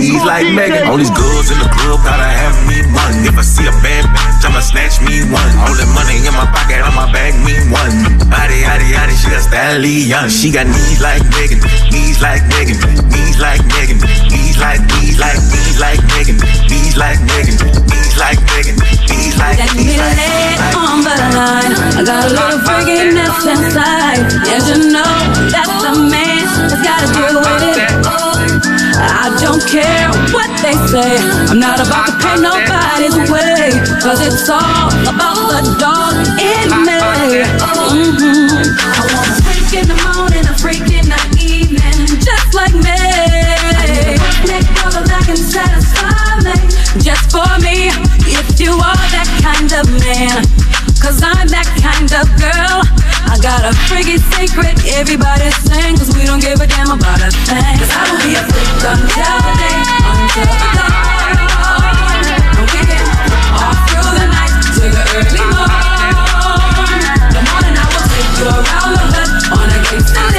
He's 0.03 0.25
like 0.25 0.49
Megan. 0.53 0.89
All 0.89 0.99
these 0.99 1.13
girls 1.15 1.49
in 1.49 1.59
the 1.59 1.69
club 1.73 2.05
gotta 2.05 2.29
have 2.29 2.57
me 2.69 2.85
one. 2.93 3.25
If 3.25 3.39
I 3.39 3.45
see 3.45 3.65
a 3.65 3.75
bad 3.81 4.05
bitch, 4.13 4.45
I'ma 4.45 4.61
snatch 4.61 5.01
me 5.01 5.25
one. 5.33 5.53
All 5.65 5.73
the 5.73 5.89
money 5.97 6.21
in 6.21 6.35
my 6.37 6.45
pocket, 6.53 6.85
I'ma 6.85 7.09
bag 7.13 7.33
me 7.47 7.57
one. 7.73 7.93
Body, 8.29 8.67
yaddy, 8.67 8.93
yaddy, 8.93 9.17
she 9.17 9.33
a 9.33 9.41
stallion. 9.41 10.29
She 10.29 10.53
got 10.53 10.67
knees 10.69 11.01
like 11.01 11.25
Megan, 11.33 11.61
knees 11.89 12.21
like 12.21 12.45
Megan, 12.53 12.77
knees 13.09 13.39
like 13.41 13.63
Megan, 13.73 13.99
knees 14.29 14.59
like, 14.61 14.81
knees 14.93 15.17
like, 15.17 15.41
knees 15.49 15.79
like 15.81 16.01
Megan, 16.13 16.37
knees 16.69 16.97
like 16.97 17.21
Megan, 17.25 17.57
knees 17.89 18.17
like 18.21 18.41
Megan, 18.53 18.77
knees 19.09 19.37
like, 19.41 19.59
Let 19.59 19.71
me 19.77 19.85
knees 19.85 19.97
like. 19.97 20.17
lay 20.17 20.61
on 20.77 21.01
the 21.05 21.17
line. 21.37 21.73
I 21.97 22.03
got 22.05 22.25
a 22.25 22.31
little 22.33 22.61
freakiness 22.69 23.45
inside. 23.49 24.21
Yeah, 24.45 24.61
you 24.69 24.93
know 24.93 25.13
that's 25.49 25.85
a 25.85 25.93
man 25.97 26.45
that's 26.69 26.83
gotta 26.85 27.09
deal 27.13 27.41
with 27.41 27.77
it. 27.81 28.26
I 28.99 29.29
don't 29.41 29.63
care 29.69 30.09
what 30.33 30.51
they 30.63 30.75
say. 30.89 31.19
I'm 31.51 31.59
not 31.61 31.81
about 31.81 32.07
to 32.07 32.13
pay 32.21 32.37
nobody's 32.41 33.17
way. 33.31 33.71
Cause 34.01 34.21
it's 34.25 34.49
all 34.49 34.89
about 35.05 35.37
the 35.53 35.63
dog 35.79 36.15
in 36.41 36.69
me. 36.87 37.01
Mhm. 37.93 38.65
I 38.81 39.01
want 39.13 39.29
a 39.29 39.43
freak 39.43 39.73
in 39.81 39.87
the 39.89 39.99
morning, 40.15 40.47
a 40.49 40.55
freak 40.59 40.87
in 40.89 41.07
the 41.09 41.21
evening. 41.41 42.07
Just 42.21 42.55
like 42.55 42.75
me. 42.75 42.97
Neck 44.49 44.65
brother 44.75 45.05
that 45.05 45.23
can 45.27 45.37
satisfy 45.37 46.41
me. 46.47 46.57
Just 47.03 47.31
for 47.31 47.49
me, 47.61 47.91
if 48.27 48.59
you 48.61 48.73
are 48.73 49.01
that 49.15 49.29
kind 49.43 49.71
of 49.73 49.85
man. 50.05 50.43
Cause 51.01 51.23
I'm 51.23 51.47
that 51.49 51.69
kind 51.85 52.11
of 52.17 52.27
girl. 52.41 53.06
I 53.27 53.39
got 53.43 53.65
a 53.65 53.73
freaking 53.91 54.23
secret. 54.39 54.75
Everybody's 54.95 55.57
saying 55.67 55.97
Cause 55.99 56.15
we 56.17 56.25
don't 56.25 56.41
give 56.41 56.61
a 56.61 56.67
damn 56.67 56.91
about 56.91 57.21
a 57.21 57.31
thing. 57.31 57.79
Cause 57.79 57.91
I 57.91 58.03
will 58.11 58.21
be 58.23 58.35
a 58.35 58.43
freak 58.47 58.71
until 58.87 59.37
the 59.43 59.53
day, 59.61 59.79
until 60.07 60.47
the 60.47 60.69
dawn 60.77 61.07
And 62.57 62.67
we 62.71 62.81
can 62.87 63.07
through 63.91 64.13
the 64.15 64.27
night 64.31 64.55
the 64.77 64.89
early 65.17 65.45
The 67.35 67.43
morning 67.51 67.75
I 67.75 67.87
will 67.91 68.07
take 68.15 68.31
you 68.39 68.47
around 68.47 68.91
the 68.95 69.05
hood 69.11 69.31
on 69.59 69.67
a 69.71 69.79
gangsta 69.85 70.36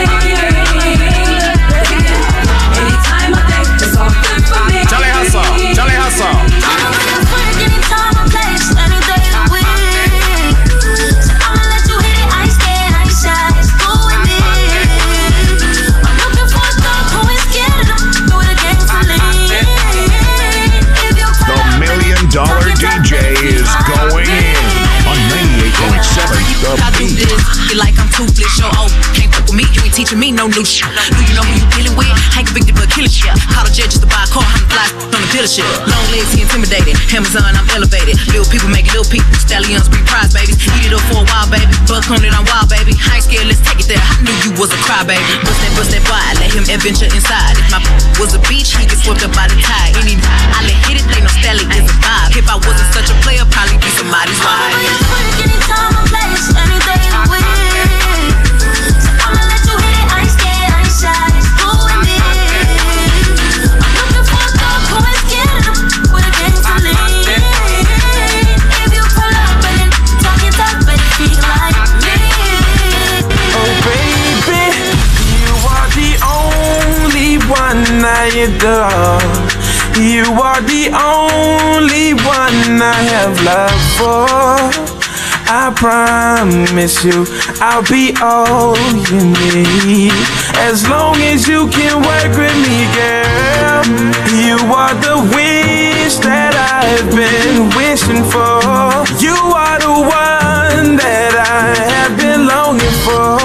no 30.48 30.60
new 30.60 30.66
shit. 30.66 30.88
Do 30.88 31.22
you 31.28 31.36
know 31.36 31.44
who 31.44 31.54
you 31.60 31.68
dealing 31.76 31.96
with? 32.00 32.08
Ain't 32.36 32.48
convicted 32.48 32.76
but 32.76 32.88
killing 32.88 33.12
shit. 33.12 33.32
Call 33.52 33.68
a 33.68 33.72
jet 33.72 33.92
just 33.92 34.04
to 34.04 34.10
buy 34.10 34.24
a 34.24 34.30
car, 34.32 34.44
I'm 34.44 34.64
fly 34.72 34.88
on 35.12 35.20
the 35.20 35.30
dealership. 35.36 35.68
Long 35.88 36.06
legs, 36.12 36.32
he 36.32 36.48
intimidated. 36.48 36.96
Amazon, 37.12 37.52
I'm 37.56 37.68
elevated. 37.76 38.16
Little 38.32 38.48
people 38.48 38.72
making 38.72 38.96
little 38.96 39.08
people. 39.08 39.28
Stallions 39.36 39.92
be 39.92 40.00
prize 40.08 40.32
babies. 40.32 40.56
Eat 40.64 40.88
it 40.88 40.94
up 40.96 41.04
for 41.12 41.24
a 41.24 41.28
while, 41.28 41.48
baby. 41.52 41.68
Buck 41.88 42.08
on 42.12 42.24
it, 42.24 42.32
I'm 42.32 42.48
wild, 42.48 42.72
baby. 42.72 42.96
Ain't 43.12 43.28
scared, 43.28 43.48
let's 43.48 43.60
take 43.64 43.84
it 43.84 43.88
there. 43.92 44.00
I 44.00 44.16
knew 44.24 44.36
you 44.48 44.52
was 44.56 44.72
a 44.72 44.80
cry, 44.88 45.04
baby. 45.04 45.24
Bust 45.44 45.60
that, 45.60 45.72
bust 45.76 45.92
that 45.92 46.04
wide. 46.08 46.40
Let 46.40 46.52
him 46.56 46.66
adventure 46.70 47.10
inside. 47.12 47.60
If 47.60 47.68
my 47.74 47.82
was 48.22 48.32
a 48.38 48.42
beach, 48.48 48.72
he 48.78 48.88
get 48.88 49.00
swept 49.02 49.26
up 49.28 49.34
by 49.36 49.52
the 49.52 49.58
tide. 49.60 50.00
Any 50.00 50.16
I 50.56 50.64
let 50.64 50.78
hit 50.88 51.04
it, 51.04 51.06
they 51.12 51.20
know 51.20 51.34
Stallion 51.44 51.68
is 51.76 51.88
a 51.88 51.96
vibe. 52.00 52.40
If 52.40 52.48
I 52.48 52.56
wasn't 52.62 52.90
such 52.96 53.10
a 53.12 53.18
player, 53.26 53.44
probably 53.52 53.82
be 53.84 53.90
somebody's 53.98 54.40
wife. 54.40 54.80
Anytime, 55.44 55.96
place, 56.08 56.48
any 56.56 56.78
Adore. 78.44 79.18
You 79.98 80.30
are 80.38 80.62
the 80.62 80.94
only 80.94 82.14
one 82.14 82.78
I 82.78 83.02
have 83.14 83.34
love 83.42 83.82
for. 83.98 84.30
I 85.50 85.74
promise 85.74 87.04
you, 87.04 87.26
I'll 87.60 87.82
be 87.90 88.14
all 88.22 88.78
you 89.10 89.34
need. 89.34 90.14
As 90.54 90.88
long 90.88 91.16
as 91.18 91.48
you 91.48 91.68
can 91.70 91.98
work 91.98 92.38
with 92.38 92.54
me, 92.62 92.86
girl. 92.94 93.58
You 94.38 94.58
are 94.70 94.94
the 95.02 95.18
wish 95.34 96.18
that 96.22 96.54
I've 96.54 97.10
been 97.10 97.74
wishing 97.74 98.22
for. 98.30 98.62
You 99.18 99.34
are 99.34 99.80
the 99.82 99.98
one 99.98 100.96
that 101.02 101.34
I 101.42 101.74
have 101.90 102.14
been 102.22 102.46
longing 102.46 102.98
for. 103.02 103.42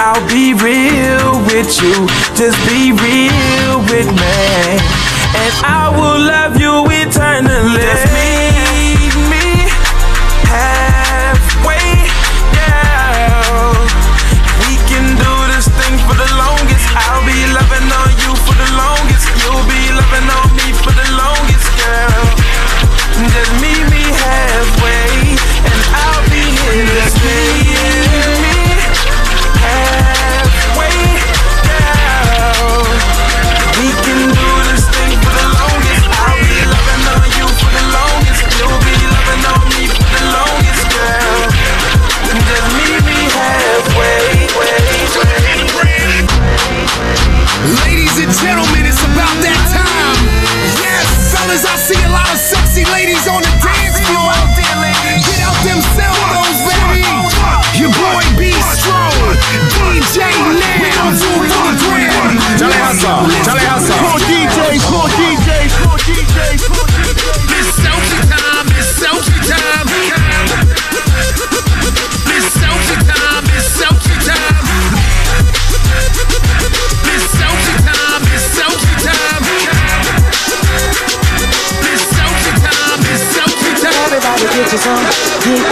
I'll 0.00 0.24
be 0.28 0.54
real 0.54 1.44
with 1.44 1.76
you, 1.82 2.06
just 2.38 2.56
be 2.70 2.92
real 2.92 3.67
with 3.90 4.06
me. 4.06 4.36
And 5.40 5.52
I 5.64 5.88
will 5.96 6.20
love 6.20 6.60
you 6.60 6.82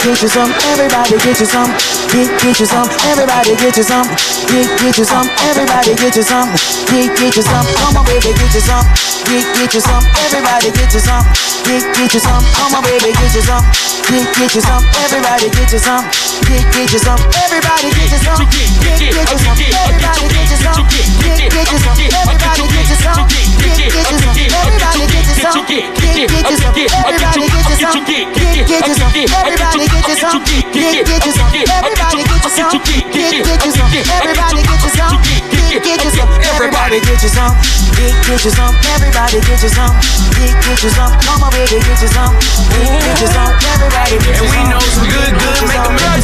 get, 0.03 0.21
you 0.21 0.27
some, 0.27 0.51
everybody 0.71 1.17
get 1.17 1.39
you 1.39 1.45
some, 1.45 1.69
get, 2.11 2.27
get 2.41 2.59
you 2.59 2.65
some, 2.65 2.87
everybody 3.09 3.55
get 3.55 3.77
you 3.77 3.83
some, 3.83 4.07
get, 4.47 4.67
get 4.79 4.97
you 4.97 5.05
some, 5.05 5.27
everybody 5.47 5.95
get 5.95 6.15
you 6.15 6.23
some, 6.23 6.47
get, 6.87 7.07
get 7.17 7.35
you 7.35 7.43
some, 7.43 7.65
come 7.79 7.97
on 7.97 8.05
baby 8.05 8.33
get 8.33 8.53
you 8.53 8.61
some, 8.61 8.85
get, 9.27 9.43
get 9.57 9.73
you 9.73 9.81
some, 9.81 10.03
everybody 10.23 10.71
get 10.71 10.93
you 10.93 10.99
some, 10.99 11.23
get, 11.65 11.83
get 11.95 12.13
you 12.13 12.19
some, 12.19 12.43
come 12.57 12.75
on 12.75 12.83
baby 12.83 13.11
get 13.13 13.33
you 13.35 13.41
some, 13.41 13.63
get, 14.07 14.25
get 14.37 14.55
you 14.55 14.61
some, 14.61 14.83
everybody 15.03 15.49
get 15.49 15.71
you 15.71 15.79
some, 15.79 16.03
get, 16.47 16.63
get 16.73 16.91
you 16.93 16.99
some, 16.99 17.19
everybody 17.43 17.89
get 17.95 18.11
you 18.11 18.19
some, 18.21 18.41
get, 18.47 19.07
get 19.07 19.31
you 19.31 19.39
some, 19.39 19.57
everybody 19.77 20.29
get 20.29 20.49
you 20.49 20.57
some, 20.61 20.85
get, 20.87 21.47
get 21.51 21.71
you 21.71 21.79
some, 21.79 21.97
everybody 21.97 22.63
get 22.69 22.85
you 22.85 23.01
some, 23.01 23.25
get, 23.27 23.47
get 23.57 24.01
you 24.01 24.17
some, 24.17 24.45
everybody 24.57 25.03
get 25.07 25.27
you 25.27 25.35
some, 25.37 25.65
get, 25.67 25.87
get 26.29 26.49
you 26.49 26.57
some, 26.57 26.75
everybody 26.77 27.41
get 27.47 27.69
you 27.69 27.75
some, 27.77 28.05
get, 28.05 28.25
get 28.67 28.87
you 28.87 28.93
some, 28.95 29.11
everybody 29.15 29.77
get 29.77 29.81
you 29.81 29.89
some, 29.89 29.96
get 29.97 30.09
you 30.09 30.15
some. 30.21 30.43
Get 30.45 31.05
get 31.05 31.25
you 31.25 31.33
some. 31.33 31.49
Everybody 31.57 32.21
get 32.23 32.43
you 32.43 32.51
some. 32.53 32.77
Get 32.85 33.33
get 33.41 33.65
you 33.65 33.71
some. 33.73 33.89
Everybody 34.13 34.61
get 34.61 34.83
you 34.83 34.91
some. 34.93 35.17
Get 35.49 35.83
get 35.83 36.03
you 36.05 36.11
some. 36.13 36.29
Everybody 36.53 36.99
get 37.01 37.23
you 37.23 37.29
some. 37.29 37.53
Get 37.97 38.13
get 38.25 38.45
you 38.45 38.51
some. 38.51 38.75
Everybody 38.93 39.41
get 39.41 39.63
you 39.63 39.69
some. 39.69 39.93
Get 40.37 40.53
get 40.61 40.83
you 40.83 40.89
some. 40.93 41.13
Come 41.25 41.43
on, 41.43 41.51
baby, 41.51 41.81
get 41.81 42.01
you 42.01 42.07
some. 42.13 42.33
Get 42.69 42.85
get 43.01 43.21
you 43.21 43.27
some. 43.27 43.51
Everybody 43.73 44.17
get 44.21 44.37
you 44.37 44.47
some. 44.53 44.69
And 44.69 44.69
we 44.69 44.69
know 44.69 44.81
some 44.85 45.09
good 45.09 45.33
good 45.33 45.61
make 45.65 45.81
them 45.81 45.97
love. 45.97 46.21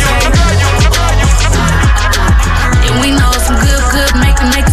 And 2.86 2.96
we 3.02 3.10
know 3.12 3.34
some 3.42 3.58
good 3.58 3.84
good 3.90 4.14
make 4.22 4.38
them 4.38 4.50
make. 4.54 4.73